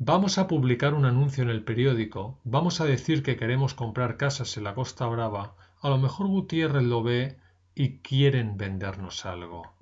Vamos 0.00 0.38
a 0.38 0.48
publicar 0.48 0.94
un 0.94 1.04
anuncio 1.04 1.44
en 1.44 1.50
el 1.50 1.62
periódico, 1.62 2.40
vamos 2.42 2.80
a 2.80 2.84
decir 2.84 3.22
que 3.22 3.36
queremos 3.36 3.74
comprar 3.74 4.16
casas 4.16 4.56
en 4.56 4.64
la 4.64 4.74
Costa 4.74 5.06
Brava, 5.06 5.54
a 5.82 5.88
lo 5.90 5.98
mejor 5.98 6.28
Gutiérrez 6.28 6.84
lo 6.84 7.02
ve 7.02 7.36
y 7.74 7.98
quieren 7.98 8.56
vendernos 8.56 9.26
algo. 9.26 9.74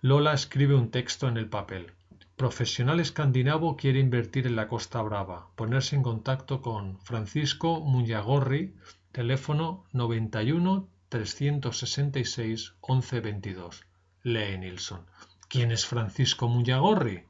Lola 0.00 0.34
escribe 0.34 0.74
un 0.74 0.90
texto 0.90 1.28
en 1.28 1.36
el 1.36 1.48
papel. 1.48 1.92
Profesional 2.36 2.98
escandinavo 2.98 3.76
quiere 3.76 4.00
invertir 4.00 4.48
en 4.48 4.56
la 4.56 4.66
Costa 4.66 5.00
Brava. 5.02 5.46
Ponerse 5.54 5.94
en 5.94 6.02
contacto 6.02 6.60
con 6.60 6.98
Francisco 6.98 7.80
Muñagorri, 7.80 8.74
teléfono 9.12 9.84
91 9.92 10.88
366 11.08 12.74
1122. 12.82 13.86
Lee 14.24 14.58
Nilsson. 14.58 15.06
¿Quién 15.48 15.70
es 15.70 15.86
Francisco 15.86 16.48
Muñagorri? 16.48 17.22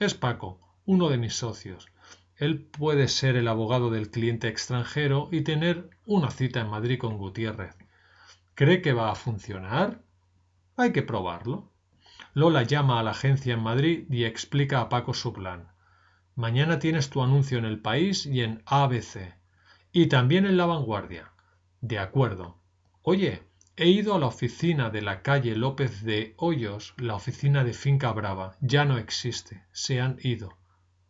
Es 0.00 0.14
Paco, 0.14 0.58
uno 0.84 1.08
de 1.08 1.18
mis 1.18 1.34
socios. 1.36 1.86
Él 2.40 2.58
puede 2.58 3.08
ser 3.08 3.36
el 3.36 3.48
abogado 3.48 3.90
del 3.90 4.10
cliente 4.10 4.48
extranjero 4.48 5.28
y 5.30 5.42
tener 5.42 5.90
una 6.06 6.30
cita 6.30 6.62
en 6.62 6.70
Madrid 6.70 6.98
con 6.98 7.18
Gutiérrez. 7.18 7.76
¿Cree 8.54 8.80
que 8.80 8.94
va 8.94 9.10
a 9.10 9.14
funcionar? 9.14 10.00
Hay 10.74 10.92
que 10.92 11.02
probarlo. 11.02 11.70
Lola 12.32 12.62
llama 12.62 12.98
a 12.98 13.02
la 13.02 13.10
agencia 13.10 13.52
en 13.52 13.60
Madrid 13.60 14.06
y 14.08 14.24
explica 14.24 14.80
a 14.80 14.88
Paco 14.88 15.12
su 15.12 15.34
plan. 15.34 15.68
Mañana 16.34 16.78
tienes 16.78 17.10
tu 17.10 17.22
anuncio 17.22 17.58
en 17.58 17.66
el 17.66 17.78
país 17.78 18.24
y 18.24 18.40
en 18.40 18.62
ABC. 18.64 19.34
Y 19.92 20.06
también 20.06 20.46
en 20.46 20.56
la 20.56 20.64
vanguardia. 20.64 21.32
De 21.82 21.98
acuerdo. 21.98 22.58
Oye, 23.02 23.42
he 23.76 23.88
ido 23.88 24.14
a 24.14 24.18
la 24.18 24.28
oficina 24.28 24.88
de 24.88 25.02
la 25.02 25.20
calle 25.20 25.56
López 25.56 26.04
de 26.04 26.32
Hoyos, 26.38 26.94
la 26.96 27.16
oficina 27.16 27.64
de 27.64 27.74
Finca 27.74 28.12
Brava. 28.12 28.56
Ya 28.62 28.86
no 28.86 28.96
existe. 28.96 29.62
Se 29.72 30.00
han 30.00 30.16
ido. 30.22 30.56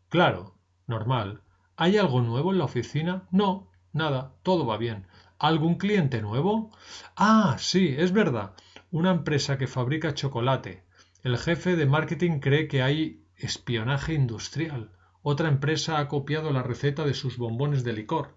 Claro, 0.08 0.56
normal. 0.90 1.40
¿Hay 1.76 1.96
algo 1.96 2.20
nuevo 2.20 2.52
en 2.52 2.58
la 2.58 2.64
oficina? 2.64 3.26
No, 3.30 3.70
nada, 3.94 4.34
todo 4.42 4.66
va 4.66 4.76
bien. 4.76 5.06
¿Algún 5.38 5.76
cliente 5.76 6.20
nuevo? 6.20 6.70
Ah, 7.16 7.56
sí, 7.58 7.94
es 7.96 8.12
verdad. 8.12 8.52
Una 8.90 9.10
empresa 9.12 9.56
que 9.56 9.66
fabrica 9.66 10.12
chocolate. 10.12 10.84
El 11.22 11.38
jefe 11.38 11.76
de 11.76 11.86
marketing 11.86 12.40
cree 12.40 12.68
que 12.68 12.82
hay 12.82 13.24
espionaje 13.36 14.12
industrial. 14.12 14.90
Otra 15.22 15.48
empresa 15.48 15.98
ha 15.98 16.08
copiado 16.08 16.50
la 16.50 16.62
receta 16.62 17.04
de 17.04 17.14
sus 17.14 17.38
bombones 17.38 17.84
de 17.84 17.94
licor. 17.94 18.36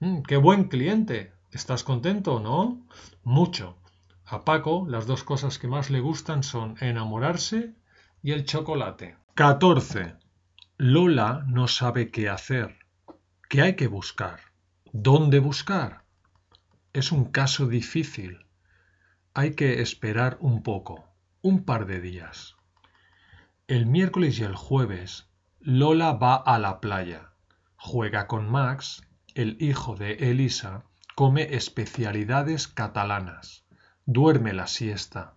Mm, 0.00 0.20
¡Qué 0.22 0.36
buen 0.36 0.64
cliente! 0.64 1.32
¿Estás 1.50 1.82
contento, 1.84 2.40
no? 2.40 2.86
Mucho. 3.24 3.78
A 4.26 4.44
Paco 4.44 4.84
las 4.86 5.06
dos 5.06 5.24
cosas 5.24 5.58
que 5.58 5.68
más 5.68 5.88
le 5.88 6.00
gustan 6.00 6.42
son 6.42 6.76
enamorarse 6.80 7.72
y 8.22 8.32
el 8.32 8.44
chocolate. 8.44 9.16
14. 9.34 10.16
Lola 10.80 11.44
no 11.48 11.66
sabe 11.66 12.12
qué 12.12 12.28
hacer. 12.28 12.78
¿Qué 13.48 13.62
hay 13.62 13.74
que 13.74 13.88
buscar? 13.88 14.38
¿Dónde 14.92 15.40
buscar? 15.40 16.04
Es 16.92 17.10
un 17.10 17.24
caso 17.32 17.66
difícil. 17.66 18.46
Hay 19.34 19.56
que 19.56 19.82
esperar 19.82 20.38
un 20.40 20.62
poco, 20.62 21.04
un 21.42 21.64
par 21.64 21.86
de 21.86 22.00
días. 22.00 22.54
El 23.66 23.86
miércoles 23.86 24.38
y 24.38 24.44
el 24.44 24.54
jueves, 24.54 25.28
Lola 25.58 26.12
va 26.12 26.36
a 26.36 26.60
la 26.60 26.78
playa, 26.78 27.32
juega 27.76 28.28
con 28.28 28.48
Max, 28.48 29.02
el 29.34 29.56
hijo 29.60 29.96
de 29.96 30.30
Elisa, 30.30 30.84
come 31.16 31.56
especialidades 31.56 32.68
catalanas, 32.68 33.64
duerme 34.06 34.52
la 34.52 34.68
siesta. 34.68 35.34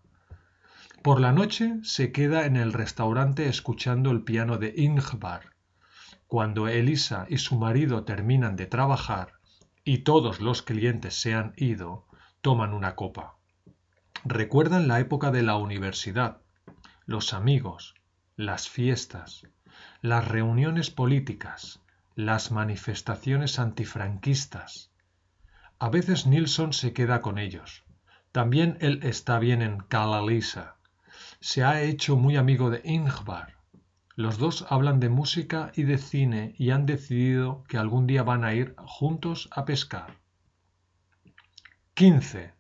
Por 1.02 1.20
la 1.20 1.32
noche 1.32 1.80
se 1.82 2.12
queda 2.12 2.46
en 2.46 2.56
el 2.56 2.74
restaurante 2.74 3.48
escuchando 3.48 4.12
el 4.12 4.22
piano 4.22 4.60
de 4.60 4.72
Ingvar. 4.78 5.56
cuando 6.28 6.68
Elisa 6.68 7.26
y 7.28 7.40
su 7.40 7.58
marido 7.58 8.04
terminan 8.04 8.56
de 8.56 8.68
trabajar 8.68 9.34
y 9.84 10.00
todos 10.04 10.42
los 10.42 10.62
clientes 10.62 11.20
se 11.20 11.34
han 11.34 11.54
ido, 11.58 12.06
toman 12.42 12.76
una 12.76 12.96
copa. 12.96 13.38
Recuerdan 14.26 14.88
la 14.88 15.00
época 15.00 15.32
de 15.32 15.42
la 15.42 15.56
universidad, 15.56 16.42
los 17.08 17.34
amigos, 17.34 17.96
las 18.36 18.70
fiestas, 18.70 19.48
las 20.02 20.28
reuniones 20.28 20.92
políticas, 20.92 21.82
las 22.14 22.52
manifestaciones 22.52 23.58
antifranquistas. 23.58 24.92
A 25.80 25.90
veces 25.90 26.28
Nilsson 26.28 26.74
se 26.74 26.94
queda 26.94 27.22
con 27.22 27.40
ellos. 27.40 27.86
También 28.32 28.78
él 28.82 29.00
está 29.02 29.40
bien 29.40 29.64
en 29.64 29.80
Calalisa. 29.80 30.76
Se 31.42 31.64
ha 31.64 31.82
hecho 31.82 32.16
muy 32.16 32.38
amigo 32.38 32.70
de 32.70 32.82
Ingvar 32.86 33.62
los 34.22 34.38
dos 34.38 34.66
hablan 34.70 35.00
de 35.00 35.10
música 35.10 35.72
y 35.74 35.84
de 35.84 35.98
cine 35.98 36.54
y 36.58 36.70
han 36.70 36.86
decidido 36.86 37.64
que 37.68 37.78
algún 37.78 38.08
día 38.08 38.24
van 38.24 38.44
a 38.44 38.54
ir 38.54 38.76
juntos 38.78 39.50
a 39.52 39.66
pescar. 39.66 40.20
15. 41.96 42.54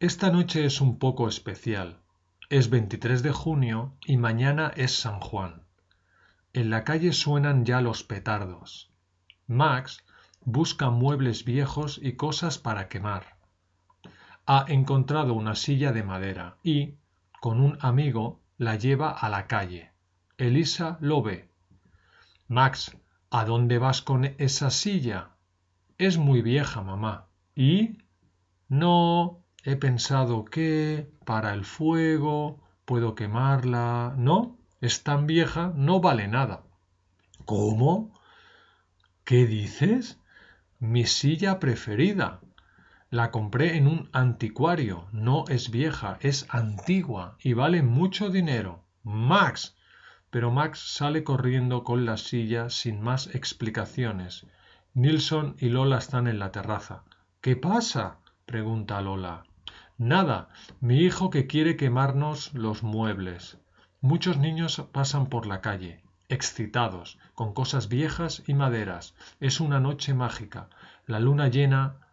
Esta 0.00 0.30
noche 0.30 0.64
es 0.64 0.80
un 0.80 0.98
poco 0.98 1.28
especial. 1.28 2.00
Es 2.48 2.70
23 2.70 3.22
de 3.22 3.30
junio 3.30 3.94
y 4.04 4.16
mañana 4.16 4.72
es 4.74 4.98
San 4.98 5.20
Juan. 5.20 5.62
En 6.52 6.70
la 6.70 6.82
calle 6.82 7.12
suenan 7.12 7.64
ya 7.64 7.80
los 7.80 8.02
petardos. 8.02 8.90
Max 9.46 10.02
busca 10.40 10.90
muebles 10.90 11.44
viejos 11.44 12.00
y 12.02 12.14
cosas 12.14 12.58
para 12.58 12.88
quemar. 12.88 13.36
Ha 14.46 14.64
encontrado 14.68 15.34
una 15.34 15.54
silla 15.54 15.92
de 15.92 16.02
madera 16.02 16.56
y, 16.62 16.94
con 17.40 17.60
un 17.60 17.78
amigo, 17.80 18.42
la 18.58 18.76
lleva 18.76 19.10
a 19.10 19.28
la 19.28 19.46
calle. 19.46 19.92
Elisa 20.38 20.98
lo 21.00 21.22
ve. 21.22 21.50
Max, 22.48 22.96
¿a 23.30 23.44
dónde 23.44 23.78
vas 23.78 24.02
con 24.02 24.24
esa 24.38 24.70
silla? 24.70 25.36
Es 25.98 26.18
muy 26.18 26.42
vieja, 26.42 26.82
mamá. 26.82 27.28
¿Y? 27.54 27.98
No, 28.68 29.44
he 29.64 29.76
pensado 29.76 30.44
que 30.44 31.10
para 31.24 31.54
el 31.54 31.64
fuego 31.64 32.62
puedo 32.84 33.14
quemarla. 33.14 34.14
No, 34.16 34.58
es 34.80 35.02
tan 35.02 35.26
vieja, 35.26 35.72
no 35.74 36.00
vale 36.00 36.28
nada. 36.28 36.64
¿Cómo? 37.44 38.12
¿Qué 39.24 39.46
dices? 39.46 40.20
Mi 40.78 41.06
silla 41.06 41.58
preferida. 41.58 42.40
La 43.10 43.30
compré 43.30 43.76
en 43.76 43.86
un 43.86 44.10
anticuario. 44.12 45.06
No 45.12 45.44
es 45.48 45.70
vieja, 45.70 46.18
es 46.20 46.46
antigua 46.48 47.36
y 47.40 47.52
vale 47.52 47.82
mucho 47.82 48.30
dinero. 48.30 48.84
Max, 49.04 49.76
pero 50.30 50.50
Max 50.50 50.80
sale 50.80 51.22
corriendo 51.22 51.84
con 51.84 52.04
la 52.04 52.16
silla 52.16 52.68
sin 52.68 53.00
más 53.00 53.28
explicaciones. 53.28 54.46
Nilsson 54.92 55.54
y 55.60 55.68
Lola 55.68 55.98
están 55.98 56.26
en 56.26 56.40
la 56.40 56.50
terraza. 56.50 57.04
¿Qué 57.40 57.54
pasa? 57.54 58.18
pregunta 58.44 59.00
Lola. 59.00 59.44
Nada, 59.98 60.48
mi 60.80 60.98
hijo 60.98 61.30
que 61.30 61.46
quiere 61.46 61.76
quemarnos 61.76 62.52
los 62.54 62.82
muebles. 62.82 63.58
Muchos 64.00 64.36
niños 64.36 64.82
pasan 64.90 65.28
por 65.28 65.46
la 65.46 65.60
calle, 65.60 66.02
excitados, 66.28 67.18
con 67.34 67.54
cosas 67.54 67.88
viejas 67.88 68.42
y 68.48 68.54
maderas. 68.54 69.14
Es 69.38 69.60
una 69.60 69.78
noche 69.78 70.12
mágica. 70.12 70.70
La 71.06 71.20
luna 71.20 71.48
llena 71.48 72.05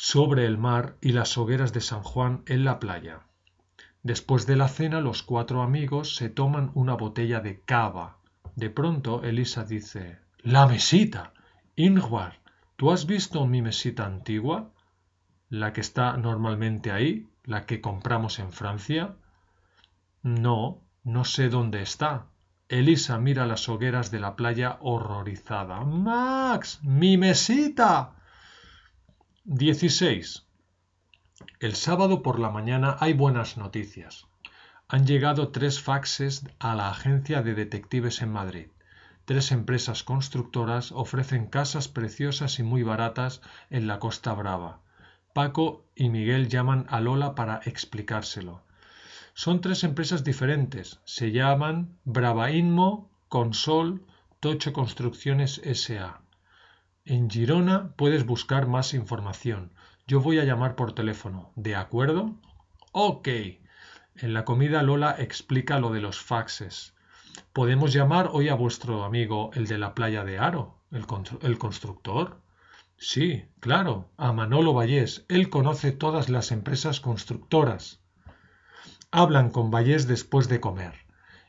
sobre 0.00 0.46
el 0.46 0.58
mar 0.58 0.96
y 1.00 1.10
las 1.10 1.36
hogueras 1.36 1.72
de 1.72 1.80
San 1.80 2.04
Juan 2.04 2.44
en 2.46 2.64
la 2.64 2.78
playa. 2.78 3.22
Después 4.04 4.46
de 4.46 4.54
la 4.54 4.68
cena 4.68 5.00
los 5.00 5.24
cuatro 5.24 5.60
amigos 5.60 6.14
se 6.14 6.28
toman 6.28 6.70
una 6.74 6.94
botella 6.94 7.40
de 7.40 7.62
cava. 7.62 8.18
De 8.54 8.70
pronto 8.70 9.24
Elisa 9.24 9.64
dice 9.64 10.20
La 10.40 10.68
mesita. 10.68 11.32
Ingvar, 11.74 12.38
¿tú 12.76 12.92
has 12.92 13.06
visto 13.06 13.44
mi 13.48 13.60
mesita 13.60 14.06
antigua? 14.06 14.70
¿La 15.48 15.72
que 15.72 15.80
está 15.80 16.16
normalmente 16.16 16.92
ahí? 16.92 17.26
¿La 17.42 17.66
que 17.66 17.80
compramos 17.80 18.38
en 18.38 18.52
Francia? 18.52 19.16
No, 20.22 20.80
no 21.02 21.24
sé 21.24 21.48
dónde 21.48 21.82
está. 21.82 22.26
Elisa 22.68 23.18
mira 23.18 23.46
las 23.46 23.68
hogueras 23.68 24.12
de 24.12 24.20
la 24.20 24.36
playa 24.36 24.78
horrorizada. 24.80 25.80
Max, 25.80 26.78
mi 26.84 27.18
mesita. 27.18 28.14
16. 29.50 30.46
El 31.58 31.74
sábado 31.74 32.20
por 32.20 32.38
la 32.38 32.50
mañana 32.50 32.98
hay 33.00 33.14
buenas 33.14 33.56
noticias. 33.56 34.26
Han 34.88 35.06
llegado 35.06 35.52
tres 35.52 35.80
faxes 35.80 36.44
a 36.58 36.74
la 36.74 36.90
agencia 36.90 37.40
de 37.40 37.54
detectives 37.54 38.20
en 38.20 38.30
Madrid. 38.30 38.66
Tres 39.24 39.50
empresas 39.50 40.02
constructoras 40.02 40.92
ofrecen 40.92 41.46
casas 41.46 41.88
preciosas 41.88 42.58
y 42.58 42.62
muy 42.62 42.82
baratas 42.82 43.40
en 43.70 43.86
la 43.86 43.98
Costa 43.98 44.34
Brava. 44.34 44.82
Paco 45.32 45.86
y 45.94 46.10
Miguel 46.10 46.48
llaman 46.48 46.84
a 46.90 47.00
Lola 47.00 47.34
para 47.34 47.62
explicárselo. 47.64 48.60
Son 49.32 49.62
tres 49.62 49.82
empresas 49.82 50.24
diferentes. 50.24 51.00
Se 51.04 51.32
llaman 51.32 51.96
Bravainmo, 52.04 53.08
Consol, 53.30 54.04
Tocho 54.40 54.74
Construcciones 54.74 55.62
S.A. 55.64 56.20
En 57.10 57.30
Girona 57.30 57.94
puedes 57.96 58.26
buscar 58.26 58.66
más 58.66 58.92
información. 58.92 59.72
Yo 60.06 60.20
voy 60.20 60.40
a 60.40 60.44
llamar 60.44 60.74
por 60.74 60.92
teléfono. 60.92 61.52
¿De 61.56 61.74
acuerdo? 61.74 62.34
Ok. 62.92 63.28
En 64.16 64.34
la 64.34 64.44
comida 64.44 64.82
Lola 64.82 65.16
explica 65.18 65.78
lo 65.78 65.90
de 65.90 66.02
los 66.02 66.20
faxes. 66.20 66.94
¿Podemos 67.54 67.94
llamar 67.94 68.28
hoy 68.30 68.50
a 68.50 68.54
vuestro 68.54 69.04
amigo 69.04 69.50
el 69.54 69.66
de 69.66 69.78
la 69.78 69.94
playa 69.94 70.22
de 70.22 70.38
Aro, 70.38 70.82
el, 70.90 71.06
el 71.40 71.56
constructor? 71.56 72.42
Sí, 72.98 73.46
claro, 73.60 74.10
a 74.18 74.34
Manolo 74.34 74.74
Vallés. 74.74 75.24
Él 75.30 75.48
conoce 75.48 75.92
todas 75.92 76.28
las 76.28 76.52
empresas 76.52 77.00
constructoras. 77.00 78.02
Hablan 79.10 79.48
con 79.48 79.70
Vallés 79.70 80.06
después 80.06 80.50
de 80.50 80.60
comer. 80.60 81.06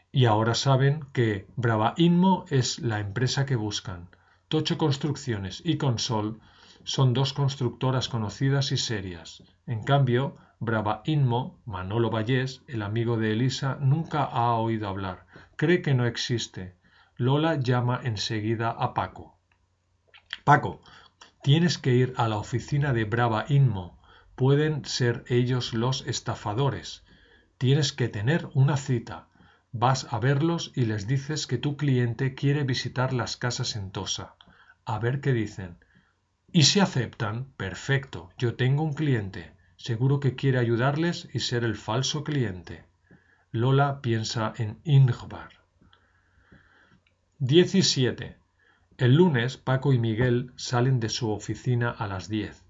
Y 0.10 0.24
ahora 0.24 0.56
saben 0.56 1.02
que 1.12 1.48
Brava 1.58 1.96
Inmo 1.98 2.46
es 2.48 2.80
la 2.80 3.02
empresa 3.02 3.46
que 3.46 3.58
buscan. 3.58 4.08
Tocho 4.50 4.80
Construcciones 4.80 5.62
y 5.64 5.78
Consol 5.78 6.40
son 6.84 7.14
dos 7.14 7.34
constructoras 7.34 8.10
conocidas 8.10 8.72
y 8.72 8.78
serias. 8.78 9.44
En 9.68 9.84
cambio, 9.84 10.38
Brava 10.60 11.04
Inmo, 11.06 11.62
Manolo 11.66 12.10
Vallés, 12.10 12.64
el 12.68 12.82
amigo 12.82 13.16
de 13.18 13.34
Elisa, 13.34 13.78
nunca 13.80 14.24
ha 14.24 14.56
oído 14.56 14.88
hablar. 14.88 15.28
Cree 15.56 15.84
que 15.84 15.94
no 15.94 16.08
existe. 16.08 16.74
Lola 17.16 17.60
llama 17.60 18.02
enseguida 18.04 18.72
a 18.72 18.96
Paco. 18.96 19.38
Paco, 20.46 20.82
tienes 21.44 21.78
que 21.78 21.94
ir 21.94 22.16
a 22.18 22.28
la 22.28 22.38
oficina 22.38 22.92
de 22.92 23.04
Brava 23.04 23.46
Inmo. 23.50 24.00
Pueden 24.34 24.84
ser 24.84 25.26
ellos 25.28 25.76
los 25.76 26.08
estafadores. 26.08 27.04
Tienes 27.60 27.94
que 27.94 28.10
tener 28.10 28.50
una 28.56 28.78
cita. 28.78 29.28
Vas 29.72 30.12
a 30.12 30.18
verlos 30.18 30.72
y 30.76 30.86
les 30.86 31.06
dices 31.06 31.46
que 31.46 31.60
tu 31.60 31.78
cliente 31.78 32.34
quiere 32.34 32.64
visitar 32.64 33.14
las 33.14 33.38
casas 33.38 33.76
en 33.76 33.92
Tosa. 33.92 34.34
A 34.92 34.98
ver 34.98 35.22
qué 35.22 35.34
dicen. 35.34 35.78
Y 36.52 36.64
si 36.64 36.80
aceptan, 36.80 37.54
perfecto, 37.58 38.32
yo 38.40 38.56
tengo 38.56 38.82
un 38.82 38.96
cliente, 38.96 39.52
seguro 39.78 40.20
que 40.20 40.34
quiere 40.34 40.58
ayudarles 40.58 41.30
y 41.32 41.42
ser 41.42 41.64
el 41.64 41.76
falso 41.76 42.24
cliente. 42.24 42.86
Lola 43.52 44.02
piensa 44.02 44.52
en 44.58 44.80
Ingvar. 44.86 45.52
17. 47.38 48.36
El 48.98 49.14
lunes 49.14 49.58
Paco 49.58 49.94
y 49.94 50.00
Miguel 50.00 50.54
salen 50.56 51.00
de 51.00 51.10
su 51.10 51.30
oficina 51.30 51.92
a 51.92 52.08
las 52.08 52.28
10. 52.28 52.66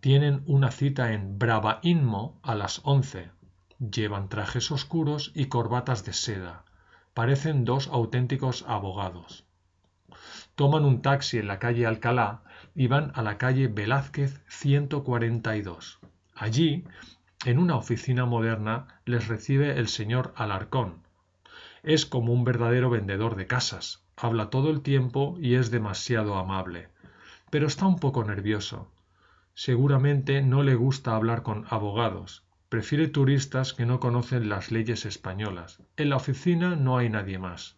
Tienen 0.00 0.42
una 0.44 0.70
cita 0.70 1.14
en 1.14 1.38
Brava 1.38 1.80
Inmo 1.82 2.38
a 2.42 2.54
las 2.54 2.82
11. 2.84 3.30
Llevan 3.78 4.28
trajes 4.28 4.70
oscuros 4.70 5.32
y 5.34 5.46
corbatas 5.46 6.04
de 6.04 6.12
seda. 6.12 6.66
Parecen 7.14 7.64
dos 7.64 7.88
auténticos 7.88 8.66
abogados. 8.68 9.47
Toman 10.58 10.84
un 10.84 11.02
taxi 11.02 11.38
en 11.38 11.46
la 11.46 11.60
calle 11.60 11.86
Alcalá 11.86 12.42
iban 12.74 13.12
a 13.14 13.22
la 13.22 13.38
calle 13.38 13.68
Velázquez 13.68 14.42
142. 14.48 16.00
Allí, 16.34 16.84
en 17.44 17.60
una 17.60 17.76
oficina 17.76 18.26
moderna, 18.26 18.88
les 19.04 19.28
recibe 19.28 19.78
el 19.78 19.86
señor 19.86 20.32
Alarcón. 20.34 21.04
Es 21.84 22.06
como 22.06 22.32
un 22.32 22.42
verdadero 22.42 22.90
vendedor 22.90 23.36
de 23.36 23.46
casas. 23.46 24.02
Habla 24.16 24.50
todo 24.50 24.70
el 24.70 24.82
tiempo 24.82 25.36
y 25.40 25.54
es 25.54 25.70
demasiado 25.70 26.36
amable. 26.36 26.88
Pero 27.50 27.68
está 27.68 27.86
un 27.86 28.00
poco 28.00 28.24
nervioso. 28.24 28.90
Seguramente 29.54 30.42
no 30.42 30.64
le 30.64 30.74
gusta 30.74 31.14
hablar 31.14 31.44
con 31.44 31.66
abogados. 31.70 32.42
Prefiere 32.68 33.06
turistas 33.06 33.74
que 33.74 33.86
no 33.86 34.00
conocen 34.00 34.48
las 34.48 34.72
leyes 34.72 35.06
españolas. 35.06 35.80
En 35.96 36.10
la 36.10 36.16
oficina 36.16 36.74
no 36.74 36.98
hay 36.98 37.10
nadie 37.10 37.38
más. 37.38 37.77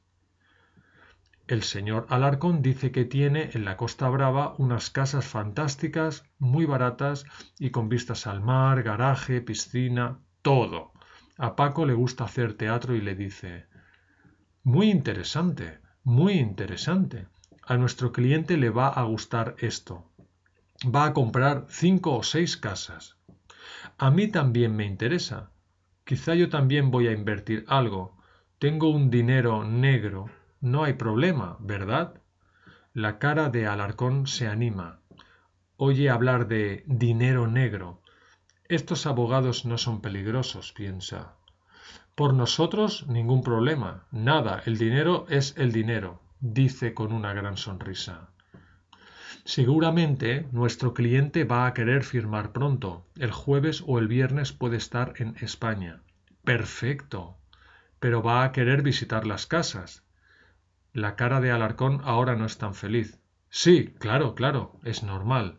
El 1.51 1.65
señor 1.65 2.07
Alarcón 2.11 2.63
dice 2.63 2.93
que 2.93 3.05
tiene 3.05 3.51
en 3.55 3.65
la 3.65 3.77
Costa 3.77 4.09
Brava 4.09 4.55
unas 4.59 4.89
casas 4.89 5.27
fantásticas, 5.27 6.23
muy 6.39 6.65
baratas 6.65 7.25
y 7.59 7.71
con 7.71 7.89
vistas 7.89 8.29
al 8.29 8.41
mar, 8.41 8.85
garaje, 8.85 9.41
piscina, 9.41 10.21
todo. 10.43 10.93
A 11.39 11.57
Paco 11.57 11.87
le 11.87 11.95
gusta 11.95 12.23
hacer 12.23 12.55
teatro 12.55 12.95
y 12.95 13.01
le 13.01 13.17
dice 13.17 13.67
Muy 14.63 14.93
interesante. 14.93 15.81
Muy 16.05 16.35
interesante. 16.35 17.27
A 17.67 17.77
nuestro 17.77 18.13
cliente 18.13 18.57
le 18.57 18.71
va 18.71 18.87
a 18.87 19.03
gustar 19.03 19.57
esto. 19.59 20.09
Va 20.87 21.07
a 21.07 21.13
comprar 21.13 21.67
cinco 21.69 22.17
o 22.17 22.23
seis 22.23 22.57
casas. 22.57 23.17
A 23.99 24.13
mí 24.13 24.29
también 24.29 24.77
me 24.77 24.85
interesa. 24.85 25.51
Quizá 26.05 26.37
yo 26.37 26.49
también 26.49 26.93
voy 26.93 27.09
a 27.09 27.13
invertir 27.13 27.65
algo. 27.67 28.17
Tengo 28.61 28.89
un 28.89 29.11
dinero 29.11 29.65
negro. 29.65 30.31
No 30.61 30.85
hay 30.85 30.93
problema, 30.93 31.57
¿verdad? 31.61 32.21
La 32.93 33.19
cara 33.19 33.49
de 33.49 33.67
Alarcón 33.67 34.27
se 34.27 34.47
anima. 34.47 35.01
Oye 35.77 36.11
hablar 36.11 36.49
de 36.49 36.85
dinero 36.87 37.47
negro. 37.47 38.03
Estos 38.69 39.07
abogados 39.07 39.65
no 39.65 39.79
son 39.79 40.03
peligrosos, 40.03 40.73
piensa. 40.73 41.37
Por 42.15 42.35
nosotros 42.35 43.07
ningún 43.09 43.43
problema. 43.43 44.07
Nada, 44.11 44.63
el 44.67 44.77
dinero 44.77 45.25
es 45.31 45.55
el 45.57 45.73
dinero, 45.73 46.21
dice 46.41 46.93
con 46.93 47.13
una 47.13 47.33
gran 47.33 47.57
sonrisa. 47.57 48.29
Seguramente 49.45 50.47
nuestro 50.53 50.93
cliente 50.93 51.45
va 51.45 51.67
a 51.67 51.73
querer 51.73 52.05
firmar 52.05 52.53
pronto. 52.53 53.07
El 53.17 53.33
jueves 53.33 53.83
o 53.87 53.99
el 53.99 54.09
viernes 54.09 54.53
puede 54.53 54.77
estar 54.77 55.15
en 55.17 55.37
España. 55.41 56.03
Perfecto. 56.45 57.39
Pero 57.99 58.23
va 58.23 58.45
a 58.45 58.53
querer 58.53 58.83
visitar 58.83 59.27
las 59.27 59.47
casas. 59.47 60.05
La 60.93 61.15
cara 61.15 61.41
de 61.41 61.53
Alarcón 61.53 62.01
ahora 62.05 62.35
no 62.35 62.47
es 62.47 62.59
tan 62.59 62.75
feliz. 62.75 63.21
Sí, 63.49 63.95
claro, 63.99 64.35
claro, 64.35 64.79
es 64.85 65.03
normal. 65.03 65.59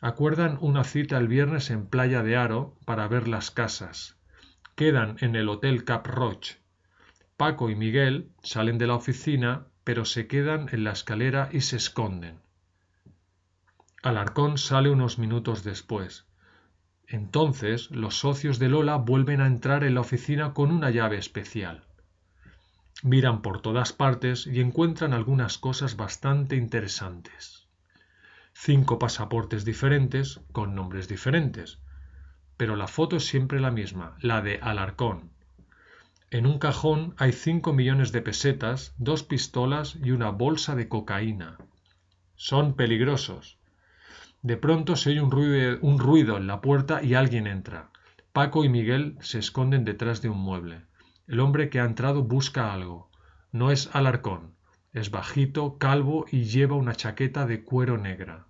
Acuerdan 0.00 0.58
una 0.60 0.82
cita 0.82 1.18
el 1.18 1.28
viernes 1.28 1.70
en 1.70 1.86
Playa 1.86 2.22
de 2.22 2.36
Aro 2.36 2.76
para 2.86 3.06
ver 3.06 3.28
las 3.28 3.50
casas. 3.50 4.16
Quedan 4.74 5.16
en 5.20 5.36
el 5.36 5.48
Hotel 5.48 5.84
Cap 5.84 6.06
Roche. 6.06 6.58
Paco 7.36 7.70
y 7.70 7.76
Miguel 7.76 8.30
salen 8.42 8.78
de 8.78 8.86
la 8.86 8.94
oficina, 8.94 9.66
pero 9.84 10.04
se 10.04 10.26
quedan 10.26 10.68
en 10.72 10.84
la 10.84 10.92
escalera 10.92 11.50
y 11.52 11.60
se 11.60 11.76
esconden. 11.76 12.40
Alarcón 14.02 14.58
sale 14.58 14.90
unos 14.90 15.18
minutos 15.18 15.64
después. 15.64 16.26
Entonces 17.06 17.90
los 17.90 18.16
socios 18.16 18.58
de 18.58 18.68
Lola 18.68 18.96
vuelven 18.96 19.40
a 19.40 19.46
entrar 19.46 19.84
en 19.84 19.94
la 19.94 20.00
oficina 20.00 20.54
con 20.54 20.70
una 20.72 20.90
llave 20.90 21.18
especial. 21.18 21.84
Miran 23.02 23.42
por 23.42 23.60
todas 23.60 23.92
partes 23.92 24.46
y 24.46 24.60
encuentran 24.60 25.12
algunas 25.12 25.58
cosas 25.58 25.96
bastante 25.96 26.56
interesantes 26.56 27.62
cinco 28.54 28.98
pasaportes 28.98 29.64
diferentes 29.64 30.40
con 30.52 30.74
nombres 30.74 31.08
diferentes. 31.08 31.80
Pero 32.56 32.76
la 32.76 32.86
foto 32.86 33.16
es 33.16 33.26
siempre 33.26 33.60
la 33.60 33.70
misma, 33.70 34.16
la 34.20 34.40
de 34.40 34.58
Alarcón. 34.60 35.30
En 36.30 36.46
un 36.46 36.58
cajón 36.58 37.14
hay 37.18 37.32
cinco 37.32 37.72
millones 37.72 38.12
de 38.12 38.22
pesetas, 38.22 38.94
dos 38.98 39.22
pistolas 39.22 39.96
y 40.02 40.12
una 40.12 40.30
bolsa 40.30 40.76
de 40.76 40.88
cocaína. 40.88 41.58
Son 42.36 42.74
peligrosos. 42.74 43.58
De 44.42 44.56
pronto 44.56 44.96
se 44.96 45.10
oye 45.10 45.20
un 45.20 45.30
ruido, 45.30 45.78
un 45.82 45.98
ruido 45.98 46.36
en 46.36 46.46
la 46.46 46.60
puerta 46.60 47.02
y 47.02 47.14
alguien 47.14 47.46
entra. 47.46 47.90
Paco 48.32 48.64
y 48.64 48.68
Miguel 48.68 49.16
se 49.20 49.38
esconden 49.38 49.84
detrás 49.84 50.22
de 50.22 50.28
un 50.28 50.38
mueble. 50.38 50.82
El 51.32 51.40
hombre 51.40 51.70
que 51.70 51.80
ha 51.80 51.86
entrado 51.86 52.22
busca 52.24 52.74
algo. 52.74 53.10
No 53.52 53.70
es 53.70 53.88
Alarcón. 53.94 54.54
Es 54.92 55.10
bajito, 55.10 55.78
calvo 55.78 56.26
y 56.30 56.44
lleva 56.44 56.76
una 56.76 56.94
chaqueta 56.94 57.46
de 57.46 57.64
cuero 57.64 57.96
negra. 57.96 58.48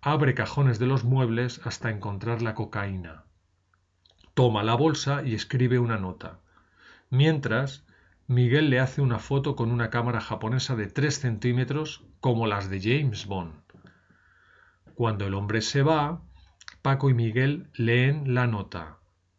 Abre 0.00 0.32
cajones 0.32 0.78
de 0.78 0.86
los 0.86 1.02
muebles 1.02 1.60
hasta 1.64 1.90
encontrar 1.90 2.40
la 2.40 2.54
cocaína. 2.54 3.24
Toma 4.34 4.62
la 4.62 4.76
bolsa 4.76 5.24
y 5.24 5.34
escribe 5.34 5.80
una 5.80 5.98
nota. 5.98 6.38
Mientras, 7.10 7.84
Miguel 8.28 8.70
le 8.70 8.78
hace 8.78 9.00
una 9.00 9.18
foto 9.18 9.56
con 9.56 9.72
una 9.72 9.90
cámara 9.90 10.20
japonesa 10.20 10.76
de 10.76 10.86
tres 10.86 11.18
centímetros 11.18 12.04
como 12.20 12.46
las 12.46 12.70
de 12.70 12.80
James 12.80 13.26
Bond. 13.26 13.54
Cuando 14.94 15.26
el 15.26 15.34
hombre 15.34 15.62
se 15.62 15.82
va, 15.82 16.22
Paco 16.80 17.10
y 17.10 17.14
Miguel 17.14 17.70
leen 17.74 18.34
la 18.34 18.46
nota. 18.46 18.98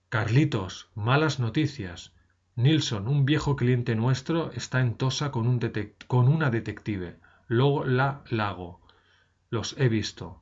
Carlitos, 0.09 0.89
malas 0.93 1.39
noticias. 1.39 2.14
Nilsson, 2.57 3.09
un 3.09 3.25
viejo 3.25 3.57
cliente 3.57 3.95
nuestro, 3.95 4.51
está 4.53 4.79
en 4.79 4.95
Tosa 4.95 5.29
con, 5.29 5.45
un 5.45 5.59
con 6.07 6.29
una 6.29 6.49
detective. 6.49 7.19
Luego 7.47 7.83
la 7.83 8.21
Lago. 8.29 8.79
Los 9.49 9.75
he 9.77 9.89
visto. 9.89 10.41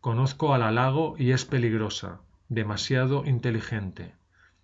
Conozco 0.00 0.52
a 0.52 0.58
la 0.58 0.70
Lago 0.70 1.14
y 1.18 1.30
es 1.30 1.46
peligrosa, 1.46 2.20
demasiado 2.50 3.24
inteligente. 3.24 4.14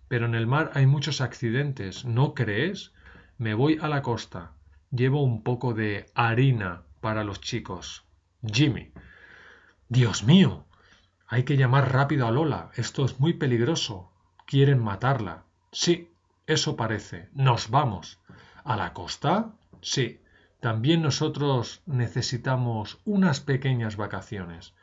Pero 0.07 0.27
en 0.27 0.35
el 0.35 0.45
mar 0.45 0.69
hay 0.75 0.85
muchos 0.85 1.21
accidentes, 1.21 2.05
¿no 2.05 2.35
crees? 2.35 2.93
Me 3.39 3.55
voy 3.55 3.79
a 3.81 3.87
la 3.87 4.03
costa. 4.03 4.51
Llevo 4.91 5.23
un 5.23 5.41
poco 5.41 5.73
de 5.73 6.05
harina 6.13 6.83
para 6.99 7.23
los 7.23 7.41
chicos. 7.41 8.05
Jimmy. 8.45 8.91
Dios 9.89 10.23
mío. 10.23 10.65
Hay 11.27 11.45
que 11.45 11.57
llamar 11.57 11.91
rápido 11.91 12.27
a 12.27 12.31
Lola. 12.31 12.69
Esto 12.75 13.05
es 13.05 13.19
muy 13.19 13.33
peligroso. 13.33 14.11
Quieren 14.45 14.83
matarla. 14.83 15.45
Sí, 15.71 16.10
eso 16.47 16.75
parece. 16.75 17.29
Nos 17.33 17.69
vamos. 17.69 18.19
¿A 18.63 18.75
la 18.75 18.93
costa? 18.93 19.53
Sí. 19.81 20.19
También 20.59 21.01
nosotros 21.01 21.81
necesitamos 21.85 22.99
unas 23.03 23.39
pequeñas 23.39 23.95
vacaciones. 23.97 24.75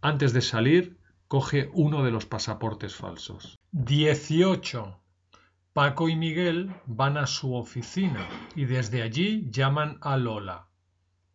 Antes 0.00 0.32
de 0.32 0.40
salir, 0.40 0.98
coge 1.28 1.70
uno 1.72 2.02
de 2.02 2.10
los 2.10 2.26
pasaportes 2.26 2.96
falsos. 2.96 3.56
18. 3.72 5.00
Paco 5.72 6.08
y 6.08 6.16
Miguel 6.16 6.74
van 6.86 7.16
a 7.16 7.26
su 7.26 7.54
oficina 7.54 8.26
y 8.56 8.64
desde 8.64 9.02
allí 9.02 9.48
llaman 9.50 9.98
a 10.00 10.16
Lola. 10.16 10.66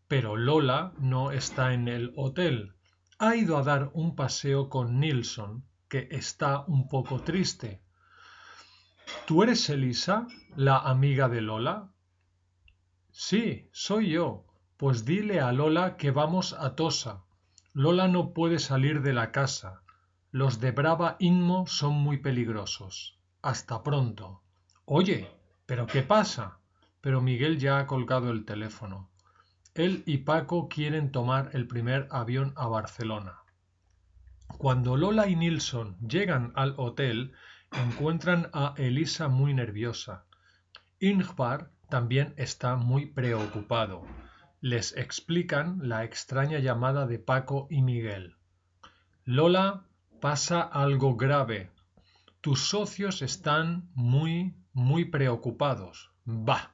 Pero 0.09 0.35
Lola 0.35 0.93
no 0.97 1.31
está 1.31 1.73
en 1.73 1.87
el 1.87 2.11
hotel. 2.17 2.73
Ha 3.19 3.37
ido 3.37 3.57
a 3.57 3.63
dar 3.63 3.91
un 3.93 4.15
paseo 4.15 4.67
con 4.67 4.99
Nilsson, 4.99 5.63
que 5.87 6.09
está 6.11 6.65
un 6.67 6.89
poco 6.89 7.21
triste 7.21 7.83
¿Tú 9.25 9.43
eres 9.43 9.69
Elisa, 9.69 10.27
la 10.55 10.77
amiga 10.79 11.29
de 11.29 11.41
Lola? 11.41 11.91
Sí, 13.11 13.69
soy 13.71 14.09
yo. 14.09 14.45
Pues 14.77 15.05
dile 15.05 15.39
a 15.39 15.51
Lola 15.53 15.95
que 15.97 16.11
vamos 16.11 16.53
a 16.53 16.75
Tosa. 16.75 17.23
Lola 17.73 18.07
no 18.07 18.33
puede 18.33 18.59
salir 18.59 19.01
de 19.01 19.13
la 19.13 19.31
casa. 19.31 19.81
Los 20.31 20.59
de 20.59 20.71
Brava 20.71 21.15
Inmo 21.19 21.67
son 21.67 21.93
muy 21.93 22.17
peligrosos. 22.17 23.17
Hasta 23.41 23.81
pronto. 23.81 24.41
Oye, 24.85 25.31
¿pero 25.65 25.87
qué 25.87 26.01
pasa? 26.01 26.59
Pero 26.99 27.21
Miguel 27.21 27.59
ya 27.59 27.79
ha 27.79 27.87
colgado 27.87 28.31
el 28.31 28.43
teléfono. 28.45 29.09
Él 29.73 30.03
y 30.05 30.19
Paco 30.19 30.67
quieren 30.67 31.11
tomar 31.11 31.49
el 31.53 31.67
primer 31.67 32.07
avión 32.11 32.53
a 32.55 32.67
Barcelona. 32.67 33.39
Cuando 34.57 34.97
Lola 34.97 35.27
y 35.27 35.35
Nilsson 35.35 35.97
llegan 35.99 36.51
al 36.55 36.75
hotel, 36.77 37.33
encuentran 37.81 38.49
a 38.53 38.73
Elisa 38.77 39.27
muy 39.27 39.53
nerviosa. 39.53 40.25
Ingvar 40.99 41.71
también 41.89 42.33
está 42.37 42.75
muy 42.75 43.05
preocupado. 43.05 44.05
Les 44.61 44.95
explican 44.95 45.79
la 45.87 46.03
extraña 46.03 46.59
llamada 46.59 47.05
de 47.05 47.19
Paco 47.19 47.67
y 47.69 47.81
Miguel. 47.81 48.37
Lola, 49.25 49.85
pasa 50.19 50.61
algo 50.61 51.15
grave. 51.15 51.71
Tus 52.41 52.67
socios 52.67 53.21
están 53.21 53.89
muy, 53.93 54.55
muy 54.73 55.05
preocupados. 55.05 56.11
Bah. 56.25 56.71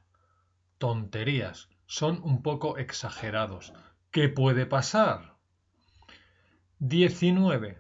Tonterías. 0.77 1.69
Son 1.85 2.21
un 2.23 2.41
poco 2.41 2.77
exagerados. 2.77 3.73
¿Qué 4.11 4.29
puede 4.29 4.65
pasar? 4.65 5.35
19. 6.79 7.79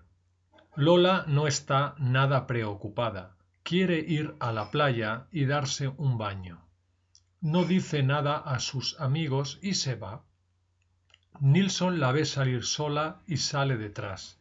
Lola 0.75 1.25
no 1.27 1.47
está 1.47 1.95
nada 1.97 2.47
preocupada. 2.47 3.35
Quiere 3.63 3.99
ir 3.99 4.35
a 4.39 4.51
la 4.51 4.71
playa 4.71 5.27
y 5.31 5.45
darse 5.45 5.87
un 5.87 6.17
baño. 6.17 6.61
No 7.41 7.65
dice 7.65 8.03
nada 8.03 8.37
a 8.37 8.59
sus 8.59 8.99
amigos 8.99 9.59
y 9.61 9.73
se 9.73 9.95
va. 9.95 10.23
Nilsson 11.39 11.99
la 11.99 12.11
ve 12.11 12.25
salir 12.25 12.65
sola 12.65 13.21
y 13.25 13.37
sale 13.37 13.77
detrás. 13.77 14.39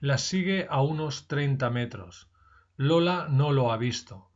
La 0.00 0.18
sigue 0.18 0.66
a 0.70 0.82
unos 0.82 1.26
treinta 1.26 1.70
metros. 1.70 2.28
Lola 2.76 3.26
no 3.28 3.52
lo 3.52 3.72
ha 3.72 3.76
visto. 3.76 4.30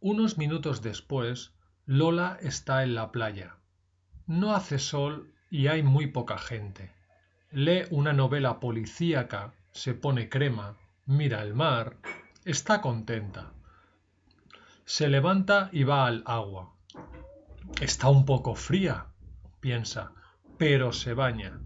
Unos 0.00 0.38
minutos 0.38 0.82
después, 0.82 1.52
Lola 1.86 2.38
está 2.42 2.82
en 2.82 2.94
la 2.94 3.10
playa. 3.10 3.56
No 4.26 4.54
hace 4.54 4.78
sol 4.78 5.32
y 5.50 5.66
hay 5.66 5.82
muy 5.82 6.06
poca 6.06 6.38
gente. 6.38 6.92
Lee 7.50 7.84
una 7.90 8.12
novela 8.12 8.60
policíaca 8.60 9.54
se 9.72 9.94
pone 9.94 10.28
crema, 10.28 10.76
mira 11.06 11.42
el 11.42 11.54
mar, 11.54 11.96
está 12.44 12.80
contenta. 12.80 13.52
Se 14.84 15.08
levanta 15.08 15.68
y 15.72 15.84
va 15.84 16.06
al 16.06 16.22
agua. 16.26 16.74
Está 17.80 18.08
un 18.08 18.24
poco 18.24 18.54
fría, 18.54 19.06
piensa, 19.60 20.12
pero 20.58 20.92
se 20.92 21.14
baña. 21.14 21.60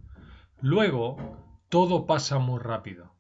Luego 0.60 1.16
todo 1.68 2.06
pasa 2.06 2.38
muy 2.38 2.60
rápido. 2.60 3.14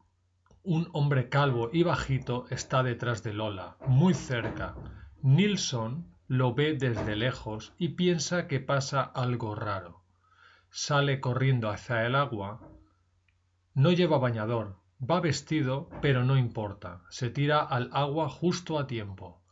Un 0.62 0.88
hombre 0.92 1.28
calvo 1.28 1.70
y 1.72 1.82
bajito 1.82 2.46
está 2.50 2.82
detrás 2.82 3.22
de 3.22 3.34
Lola, 3.34 3.76
muy 3.86 4.14
cerca. 4.14 4.74
Nilsson 5.22 6.14
lo 6.28 6.54
ve 6.54 6.74
desde 6.74 7.16
lejos 7.16 7.74
y 7.78 7.88
piensa 7.90 8.46
que 8.46 8.60
pasa 8.60 9.02
algo 9.02 9.54
raro. 9.54 10.02
Sale 10.70 11.20
corriendo 11.20 11.68
hacia 11.68 12.06
el 12.06 12.14
agua. 12.14 12.60
No 13.74 13.90
lleva 13.90 14.18
bañador, 14.18 14.76
va 15.00 15.20
vestido, 15.20 15.88
pero 16.00 16.24
no 16.24 16.38
importa, 16.38 17.02
se 17.10 17.28
tira 17.28 17.58
al 17.60 17.90
agua 17.92 18.28
justo 18.28 18.78
a 18.78 18.86
tiempo. 18.86 19.42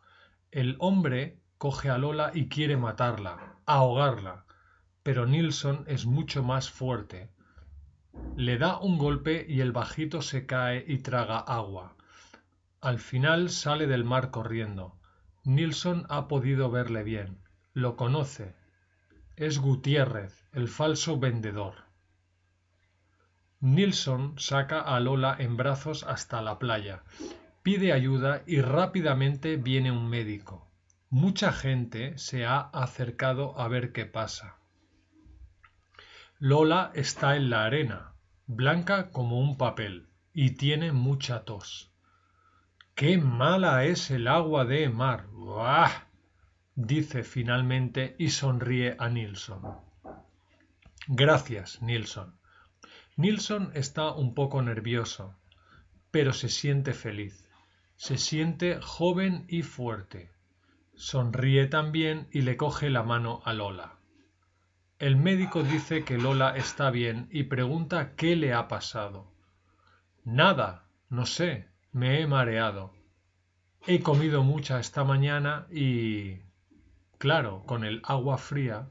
El 0.52 0.76
hombre 0.78 1.40
coge 1.58 1.90
a 1.90 1.98
Lola 1.98 2.30
y 2.32 2.48
quiere 2.48 2.76
matarla, 2.76 3.56
ahogarla, 3.66 4.44
pero 5.02 5.26
Nilsson 5.26 5.84
es 5.88 6.06
mucho 6.06 6.44
más 6.44 6.70
fuerte. 6.70 7.30
Le 8.36 8.58
da 8.58 8.78
un 8.78 8.96
golpe 8.96 9.44
y 9.48 9.60
el 9.60 9.72
bajito 9.72 10.22
se 10.22 10.46
cae 10.46 10.84
y 10.86 10.98
traga 10.98 11.38
agua. 11.38 11.96
Al 12.80 13.00
final 13.00 13.50
sale 13.50 13.88
del 13.88 14.04
mar 14.04 14.30
corriendo. 14.30 15.00
Nilsson 15.42 16.06
ha 16.08 16.28
podido 16.28 16.70
verle 16.70 17.02
bien. 17.02 17.38
Lo 17.74 17.96
conoce. 17.96 18.54
Es 19.34 19.58
Gutiérrez, 19.58 20.46
el 20.52 20.68
falso 20.68 21.18
vendedor. 21.18 21.74
Nilsson 23.62 24.34
saca 24.40 24.80
a 24.80 24.98
Lola 24.98 25.36
en 25.38 25.56
brazos 25.56 26.02
hasta 26.02 26.42
la 26.42 26.58
playa, 26.58 27.04
pide 27.62 27.92
ayuda 27.92 28.42
y 28.44 28.60
rápidamente 28.60 29.56
viene 29.56 29.92
un 29.92 30.10
médico. 30.10 30.68
Mucha 31.10 31.52
gente 31.52 32.18
se 32.18 32.44
ha 32.44 32.58
acercado 32.58 33.56
a 33.60 33.68
ver 33.68 33.92
qué 33.92 34.04
pasa. 34.04 34.56
Lola 36.40 36.90
está 36.94 37.36
en 37.36 37.50
la 37.50 37.64
arena, 37.64 38.14
blanca 38.48 39.12
como 39.12 39.38
un 39.38 39.56
papel, 39.56 40.08
y 40.34 40.56
tiene 40.56 40.90
mucha 40.90 41.44
tos. 41.44 41.92
¡Qué 42.96 43.16
mala 43.16 43.84
es 43.84 44.10
el 44.10 44.26
agua 44.26 44.64
de 44.64 44.88
mar! 44.88 45.28
¡Buah! 45.28 46.08
dice 46.74 47.22
finalmente 47.22 48.16
y 48.18 48.30
sonríe 48.30 48.96
a 48.98 49.08
Nilsson. 49.08 49.62
Gracias, 51.06 51.80
Nilsson. 51.80 52.41
Nilsson 53.16 53.72
está 53.74 54.12
un 54.12 54.34
poco 54.34 54.62
nervioso, 54.62 55.36
pero 56.10 56.32
se 56.32 56.48
siente 56.48 56.94
feliz. 56.94 57.46
Se 57.96 58.16
siente 58.16 58.80
joven 58.80 59.44
y 59.48 59.62
fuerte. 59.62 60.30
Sonríe 60.94 61.66
también 61.66 62.26
y 62.32 62.40
le 62.40 62.56
coge 62.56 62.88
la 62.88 63.02
mano 63.02 63.42
a 63.44 63.52
Lola. 63.52 63.96
El 64.98 65.16
médico 65.16 65.62
dice 65.62 66.04
que 66.04 66.16
Lola 66.16 66.56
está 66.56 66.90
bien 66.90 67.28
y 67.30 67.44
pregunta 67.44 68.14
qué 68.16 68.34
le 68.34 68.54
ha 68.54 68.66
pasado. 68.66 69.30
Nada, 70.24 70.86
no 71.10 71.26
sé, 71.26 71.68
me 71.92 72.20
he 72.20 72.26
mareado. 72.26 72.94
He 73.86 74.00
comido 74.00 74.42
mucha 74.42 74.80
esta 74.80 75.04
mañana 75.04 75.66
y... 75.70 76.38
Claro, 77.18 77.64
con 77.66 77.84
el 77.84 78.00
agua 78.04 78.38
fría. 78.38 78.88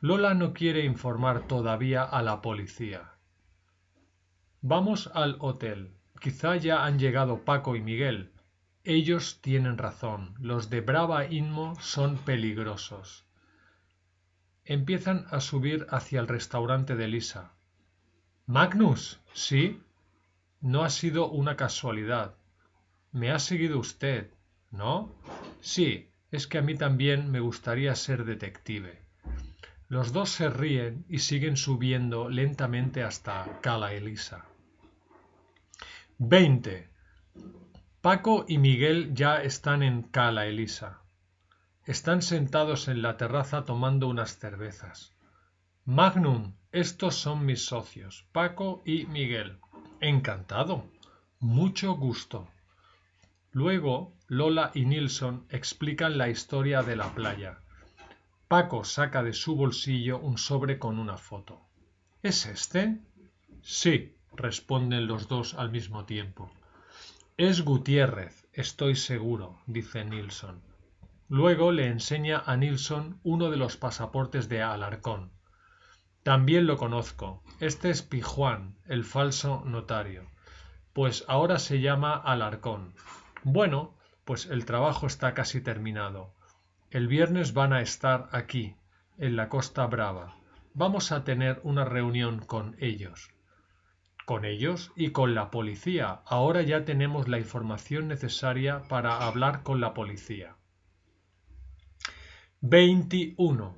Lola 0.00 0.32
no 0.34 0.54
quiere 0.54 0.84
informar 0.84 1.46
todavía 1.46 2.04
a 2.04 2.22
la 2.22 2.40
policía. 2.40 3.17
Vamos 4.60 5.08
al 5.14 5.36
hotel. 5.38 5.94
Quizá 6.20 6.56
ya 6.56 6.84
han 6.84 6.98
llegado 6.98 7.44
Paco 7.44 7.76
y 7.76 7.80
Miguel. 7.80 8.32
Ellos 8.82 9.40
tienen 9.40 9.78
razón. 9.78 10.34
Los 10.40 10.68
de 10.68 10.80
Brava 10.80 11.26
Inmo 11.26 11.78
son 11.80 12.16
peligrosos. 12.18 13.24
Empiezan 14.64 15.26
a 15.30 15.40
subir 15.40 15.86
hacia 15.90 16.18
el 16.18 16.26
restaurante 16.26 16.96
de 16.96 17.06
Lisa. 17.06 17.52
Magnus, 18.46 19.20
¿sí? 19.32 19.80
No 20.60 20.82
ha 20.82 20.90
sido 20.90 21.30
una 21.30 21.56
casualidad. 21.56 22.34
Me 23.12 23.30
ha 23.30 23.38
seguido 23.38 23.78
usted, 23.78 24.32
¿no? 24.72 25.14
Sí, 25.60 26.10
es 26.32 26.48
que 26.48 26.58
a 26.58 26.62
mí 26.62 26.74
también 26.74 27.30
me 27.30 27.38
gustaría 27.38 27.94
ser 27.94 28.24
detective. 28.24 29.07
Los 29.88 30.12
dos 30.12 30.28
se 30.28 30.50
ríen 30.50 31.06
y 31.08 31.20
siguen 31.20 31.56
subiendo 31.56 32.28
lentamente 32.28 33.02
hasta 33.02 33.60
Cala 33.62 33.94
Elisa. 33.94 34.44
20. 36.18 36.90
Paco 38.02 38.44
y 38.46 38.58
Miguel 38.58 39.14
ya 39.14 39.42
están 39.42 39.82
en 39.82 40.02
Cala 40.02 40.44
Elisa. 40.44 41.00
Están 41.84 42.20
sentados 42.20 42.88
en 42.88 43.00
la 43.00 43.16
terraza 43.16 43.64
tomando 43.64 44.08
unas 44.08 44.38
cervezas. 44.38 45.14
Magnum, 45.86 46.52
estos 46.70 47.14
son 47.14 47.46
mis 47.46 47.64
socios, 47.64 48.26
Paco 48.32 48.82
y 48.84 49.06
Miguel. 49.06 49.58
Encantado. 50.00 50.84
Mucho 51.40 51.94
gusto. 51.94 52.46
Luego, 53.52 54.12
Lola 54.26 54.70
y 54.74 54.84
Nilsson 54.84 55.46
explican 55.48 56.18
la 56.18 56.28
historia 56.28 56.82
de 56.82 56.96
la 56.96 57.14
playa. 57.14 57.62
Paco 58.48 58.82
saca 58.82 59.22
de 59.22 59.34
su 59.34 59.56
bolsillo 59.56 60.18
un 60.18 60.38
sobre 60.38 60.78
con 60.78 60.98
una 60.98 61.18
foto. 61.18 61.60
¿Es 62.22 62.46
este? 62.46 62.98
Sí, 63.60 64.16
responden 64.32 65.06
los 65.06 65.28
dos 65.28 65.52
al 65.52 65.70
mismo 65.70 66.06
tiempo. 66.06 66.50
Es 67.36 67.60
Gutiérrez, 67.60 68.48
estoy 68.54 68.96
seguro, 68.96 69.60
dice 69.66 70.02
Nilsson. 70.06 70.62
Luego 71.28 71.72
le 71.72 71.88
enseña 71.88 72.42
a 72.46 72.56
Nilsson 72.56 73.20
uno 73.22 73.50
de 73.50 73.58
los 73.58 73.76
pasaportes 73.76 74.48
de 74.48 74.62
Alarcón. 74.62 75.30
También 76.22 76.66
lo 76.66 76.78
conozco. 76.78 77.42
Este 77.60 77.90
es 77.90 78.00
Pijuán, 78.00 78.78
el 78.86 79.04
falso 79.04 79.62
notario. 79.66 80.26
Pues 80.94 81.26
ahora 81.28 81.58
se 81.58 81.82
llama 81.82 82.14
Alarcón. 82.14 82.94
Bueno, 83.44 83.94
pues 84.24 84.46
el 84.46 84.64
trabajo 84.64 85.06
está 85.06 85.34
casi 85.34 85.60
terminado. 85.60 86.32
El 86.90 87.06
viernes 87.06 87.52
van 87.52 87.74
a 87.74 87.82
estar 87.82 88.30
aquí, 88.32 88.74
en 89.18 89.36
la 89.36 89.50
Costa 89.50 89.86
Brava. 89.86 90.36
Vamos 90.72 91.12
a 91.12 91.22
tener 91.22 91.60
una 91.62 91.84
reunión 91.84 92.38
con 92.38 92.76
ellos. 92.80 93.28
Con 94.24 94.46
ellos 94.46 94.90
y 94.96 95.10
con 95.10 95.34
la 95.34 95.50
policía. 95.50 96.22
Ahora 96.24 96.62
ya 96.62 96.86
tenemos 96.86 97.28
la 97.28 97.38
información 97.38 98.08
necesaria 98.08 98.84
para 98.88 99.18
hablar 99.18 99.62
con 99.64 99.82
la 99.82 99.92
policía. 99.92 100.56
21. 102.62 103.76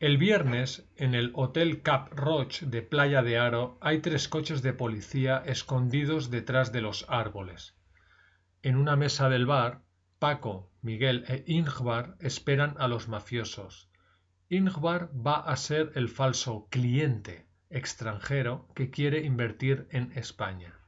El 0.00 0.18
viernes, 0.18 0.84
en 0.96 1.14
el 1.14 1.30
Hotel 1.34 1.80
Cap 1.82 2.12
Roche 2.12 2.66
de 2.66 2.82
Playa 2.82 3.22
de 3.22 3.38
Aro, 3.38 3.78
hay 3.80 4.00
tres 4.00 4.26
coches 4.26 4.62
de 4.62 4.72
policía 4.72 5.44
escondidos 5.46 6.28
detrás 6.28 6.72
de 6.72 6.80
los 6.80 7.06
árboles. 7.08 7.76
En 8.62 8.74
una 8.74 8.96
mesa 8.96 9.28
del 9.28 9.46
bar, 9.46 9.82
Paco, 10.22 10.70
Miguel 10.82 11.24
e 11.26 11.42
Ingvar 11.48 12.16
esperan 12.20 12.76
a 12.78 12.86
los 12.86 13.08
mafiosos. 13.08 13.90
Ingvar 14.48 15.10
va 15.26 15.38
a 15.52 15.56
ser 15.56 15.90
el 15.96 16.08
falso 16.08 16.68
cliente 16.70 17.48
extranjero 17.70 18.68
que 18.76 18.90
quiere 18.90 19.24
invertir 19.24 19.88
en 19.90 20.12
España. 20.12 20.78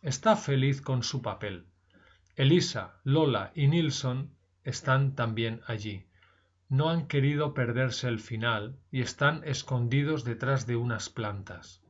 Está 0.00 0.36
feliz 0.36 0.80
con 0.80 1.02
su 1.02 1.20
papel. 1.20 1.66
Elisa, 2.34 2.84
Lola 3.04 3.52
y 3.54 3.68
Nilsson 3.68 4.34
están 4.64 5.14
también 5.14 5.60
allí 5.66 6.06
no 6.70 6.90
han 6.90 7.06
querido 7.08 7.54
perderse 7.54 8.08
el 8.08 8.20
final 8.20 8.78
y 8.90 9.00
están 9.00 9.42
escondidos 9.44 10.24
detrás 10.24 10.66
de 10.66 10.76
unas 10.76 11.08
plantas. 11.08 11.82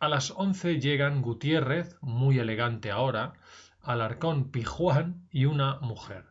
A 0.00 0.08
las 0.08 0.32
once 0.32 0.80
llegan 0.80 1.22
Gutiérrez, 1.22 1.96
muy 2.00 2.38
elegante 2.38 2.90
ahora, 2.90 3.34
Alarcón 3.88 4.50
Pijuán 4.50 5.26
y 5.30 5.46
una 5.46 5.78
mujer. 5.80 6.26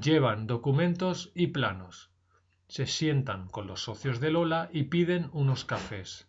Llevan 0.00 0.46
documentos 0.46 1.32
y 1.34 1.48
planos. 1.48 2.12
Se 2.68 2.86
sientan 2.86 3.48
con 3.48 3.66
los 3.66 3.82
socios 3.82 4.20
de 4.20 4.30
Lola 4.30 4.68
y 4.72 4.84
piden 4.84 5.28
unos 5.32 5.64
cafés. 5.64 6.28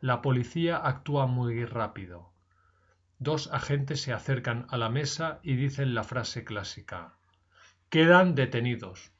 La 0.00 0.20
policía 0.20 0.84
actúa 0.84 1.26
muy 1.26 1.64
rápido. 1.64 2.32
Dos 3.20 3.52
agentes 3.52 4.02
se 4.02 4.12
acercan 4.12 4.66
a 4.70 4.78
la 4.78 4.88
mesa 4.88 5.38
y 5.44 5.54
dicen 5.54 5.94
la 5.94 6.02
frase 6.02 6.42
clásica. 6.42 7.14
Quedan 7.88 8.34
detenidos. 8.34 9.12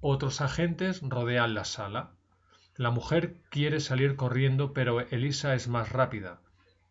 Otros 0.00 0.40
agentes 0.40 1.02
rodean 1.02 1.52
la 1.52 1.66
sala. 1.66 2.12
La 2.76 2.90
mujer 2.90 3.42
quiere 3.50 3.80
salir 3.80 4.16
corriendo, 4.16 4.72
pero 4.72 5.00
Elisa 5.00 5.54
es 5.54 5.68
más 5.68 5.92
rápida. 5.92 6.40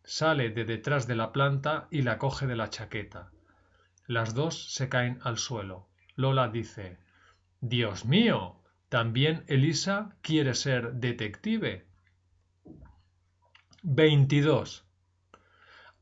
Sale 0.06 0.49
de 0.49 0.64
detrás 0.64 1.08
de 1.08 1.16
la 1.16 1.34
planta 1.34 1.88
y 1.91 2.03
la 2.03 2.18
coge 2.18 2.47
de 2.47 2.56
la 2.56 2.70
chaqueta. 2.70 3.32
Las 4.08 4.34
dos 4.34 4.74
se 4.74 4.88
caen 4.88 5.20
al 5.24 5.38
suelo. 5.38 5.89
Lola 6.16 6.47
dice 6.47 6.97
Dios 7.60 8.06
mío. 8.06 8.62
¿También 8.88 9.43
Elisa 9.47 10.16
quiere 10.22 10.53
ser 10.53 10.93
detective? 10.93 11.86
22. 13.82 14.86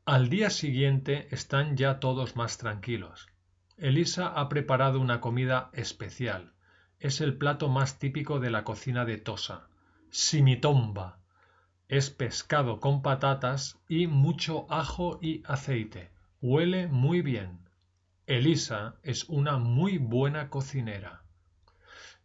Al 0.04 0.28
día 0.28 0.50
siguiente 0.50 1.28
están 1.34 1.76
ya 1.76 1.98
todos 1.98 2.36
más 2.36 2.58
tranquilos. 2.58 3.26
Elisa 3.78 4.28
ha 4.28 4.48
preparado 4.48 5.00
una 5.00 5.20
comida 5.20 5.70
especial 5.72 6.54
es 7.04 7.20
el 7.20 7.36
plato 7.36 7.68
más 7.68 7.98
típico 7.98 8.40
de 8.40 8.50
la 8.50 8.64
cocina 8.64 9.04
de 9.04 9.18
Tosa. 9.18 9.68
Simitomba. 10.08 11.18
Es 11.88 12.10
pescado 12.10 12.80
con 12.80 13.02
patatas 13.02 13.78
y 13.88 14.06
mucho 14.06 14.66
ajo 14.70 15.18
y 15.20 15.42
aceite. 15.46 16.10
Huele 16.40 16.88
muy 16.88 17.20
bien. 17.20 17.58
Elisa 18.26 18.96
es 19.02 19.24
una 19.24 19.58
muy 19.58 19.98
buena 19.98 20.48
cocinera. 20.48 21.22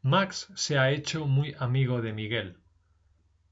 Max 0.01 0.49
se 0.55 0.79
ha 0.79 0.91
hecho 0.91 1.25
muy 1.25 1.55
amigo 1.59 2.01
de 2.01 2.13
Miguel. 2.13 2.57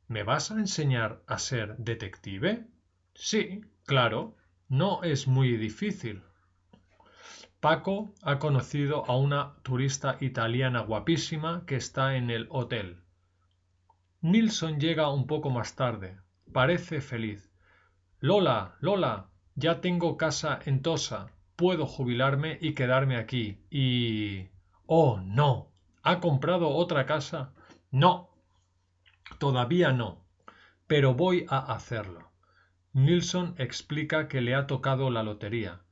¿Me 0.08 0.24
vas 0.24 0.52
a 0.52 0.60
enseñar 0.60 1.22
a 1.28 1.40
ser 1.40 1.76
detective? 1.78 2.66
Sí, 3.14 3.62
claro, 3.84 4.38
no 4.70 5.04
es 5.04 5.28
muy 5.28 5.58
difícil. 5.58 6.24
Paco 7.60 8.14
ha 8.22 8.40
conocido 8.40 9.04
a 9.10 9.18
una 9.18 9.56
turista 9.64 10.18
italiana 10.22 10.80
guapísima 10.82 11.66
que 11.66 11.76
está 11.76 12.16
en 12.16 12.30
el 12.30 12.48
hotel. 12.50 13.02
Nilsson 14.28 14.78
llega 14.78 15.10
un 15.10 15.26
poco 15.26 15.50
más 15.50 15.78
tarde. 15.78 16.18
Parece 16.52 17.00
feliz. 17.00 17.50
Lola, 18.20 18.76
Lola, 18.82 19.30
ya 19.56 19.80
tengo 19.80 20.18
casa 20.18 20.60
en 20.66 20.82
Tosa. 20.82 21.32
Puedo 21.56 21.86
jubilarme 21.86 22.58
y 22.60 22.74
quedarme 22.74 23.16
aquí. 23.16 23.62
Y... 23.72 24.50
Oh, 24.86 25.22
no. 25.22 25.72
¿Ha 26.04 26.20
comprado 26.20 26.68
otra 26.68 27.06
casa? 27.06 27.54
No. 27.90 28.30
Todavía 29.40 29.94
no. 29.94 30.26
Pero 30.88 31.14
voy 31.14 31.46
a 31.48 31.60
hacerlo. 31.74 32.30
Nilsson 32.92 33.56
explica 33.58 34.28
que 34.28 34.42
le 34.42 34.56
ha 34.56 34.68
tocado 34.68 35.10
la 35.10 35.24
lotería. 35.24 35.84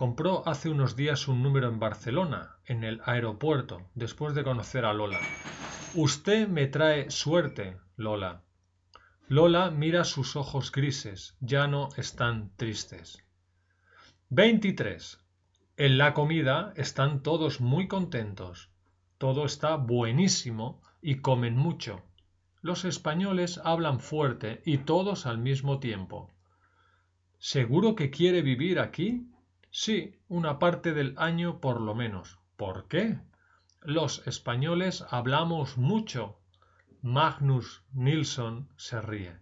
Compró 0.00 0.48
hace 0.48 0.70
unos 0.70 0.96
días 0.96 1.28
un 1.28 1.42
número 1.42 1.68
en 1.68 1.78
Barcelona, 1.78 2.56
en 2.64 2.84
el 2.84 3.02
aeropuerto, 3.04 3.90
después 3.94 4.34
de 4.34 4.42
conocer 4.42 4.86
a 4.86 4.94
Lola. 4.94 5.20
Usted 5.94 6.48
me 6.48 6.68
trae 6.68 7.10
suerte, 7.10 7.76
Lola. 7.96 8.40
Lola 9.28 9.70
mira 9.70 10.04
sus 10.04 10.36
ojos 10.36 10.72
grises, 10.72 11.36
ya 11.40 11.66
no 11.66 11.90
están 11.98 12.50
tristes. 12.56 13.22
23. 14.30 15.20
En 15.76 15.98
la 15.98 16.14
comida 16.14 16.72
están 16.76 17.22
todos 17.22 17.60
muy 17.60 17.86
contentos. 17.86 18.70
Todo 19.18 19.44
está 19.44 19.76
buenísimo 19.76 20.80
y 21.02 21.16
comen 21.16 21.58
mucho. 21.58 22.00
Los 22.62 22.86
españoles 22.86 23.60
hablan 23.64 24.00
fuerte 24.00 24.62
y 24.64 24.78
todos 24.78 25.26
al 25.26 25.36
mismo 25.36 25.78
tiempo. 25.78 26.30
¿Seguro 27.38 27.94
que 27.94 28.08
quiere 28.08 28.40
vivir 28.40 28.80
aquí? 28.80 29.26
Sí, 29.72 30.18
una 30.28 30.58
parte 30.58 30.92
del 30.94 31.14
año 31.16 31.60
por 31.60 31.80
lo 31.80 31.94
menos. 31.94 32.40
¿Por 32.56 32.88
qué? 32.88 33.18
Los 33.82 34.26
españoles 34.26 35.04
hablamos 35.10 35.78
mucho. 35.78 36.40
Magnus 37.02 37.84
Nilsson 37.92 38.68
se 38.76 39.00
ríe. 39.00 39.36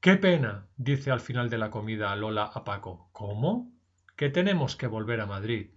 Qué 0.00 0.14
pena, 0.14 0.68
dice 0.76 1.10
al 1.10 1.20
final 1.20 1.50
de 1.50 1.58
la 1.58 1.72
comida 1.72 2.14
Lola 2.14 2.44
a 2.44 2.62
Paco. 2.62 3.08
¿Cómo? 3.10 3.72
Que 4.14 4.30
tenemos 4.30 4.76
que 4.76 4.86
volver 4.86 5.20
a 5.20 5.26
Madrid. 5.26 5.70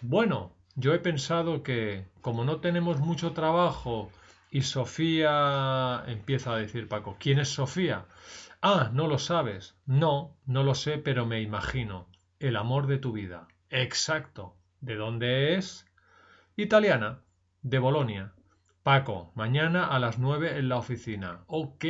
Bueno, 0.00 0.56
yo 0.74 0.94
he 0.94 0.98
pensado 0.98 1.62
que, 1.62 2.06
como 2.22 2.44
no 2.44 2.60
tenemos 2.60 3.00
mucho 3.00 3.32
trabajo 3.32 4.10
y 4.50 4.62
Sofía... 4.62 6.04
empieza 6.06 6.54
a 6.54 6.58
decir 6.58 6.88
Paco. 6.88 7.16
¿Quién 7.20 7.38
es 7.38 7.50
Sofía? 7.50 8.06
Ah, 8.62 8.88
no 8.94 9.08
lo 9.08 9.18
sabes. 9.18 9.76
No, 9.84 10.38
no 10.46 10.62
lo 10.62 10.74
sé, 10.74 10.96
pero 10.96 11.26
me 11.26 11.42
imagino 11.42 12.08
el 12.38 12.56
amor 12.56 12.86
de 12.86 12.98
tu 12.98 13.12
vida. 13.12 13.48
Exacto. 13.70 14.56
¿De 14.80 14.96
dónde 14.96 15.54
es? 15.56 15.86
Italiana. 16.56 17.20
De 17.62 17.78
Bolonia. 17.78 18.32
Paco, 18.82 19.32
mañana 19.34 19.86
a 19.86 19.98
las 19.98 20.18
nueve 20.18 20.58
en 20.58 20.68
la 20.68 20.76
oficina. 20.76 21.44
Ok. 21.46 21.84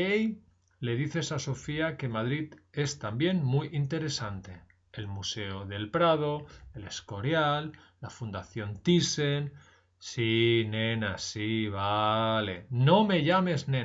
Le 0.81 0.97
dices 0.97 1.33
a 1.33 1.39
Sofía 1.39 1.97
que 1.97 2.09
Madrid 2.09 2.55
es 2.73 2.99
también 2.99 3.43
muy 3.43 3.69
interesante. 3.73 4.63
El 4.93 5.09
Museo 5.09 5.65
del 5.65 5.91
Prado, 5.91 6.47
el 6.75 6.85
Escorial, 6.85 7.73
la 8.01 8.11
Fundación 8.11 8.77
Thyssen. 8.77 9.53
Sí, 9.99 10.67
nena, 10.69 11.19
sí, 11.19 11.69
vale. 11.69 12.67
No 12.71 13.05
me 13.05 13.25
llames 13.25 13.67
nena. 13.67 13.83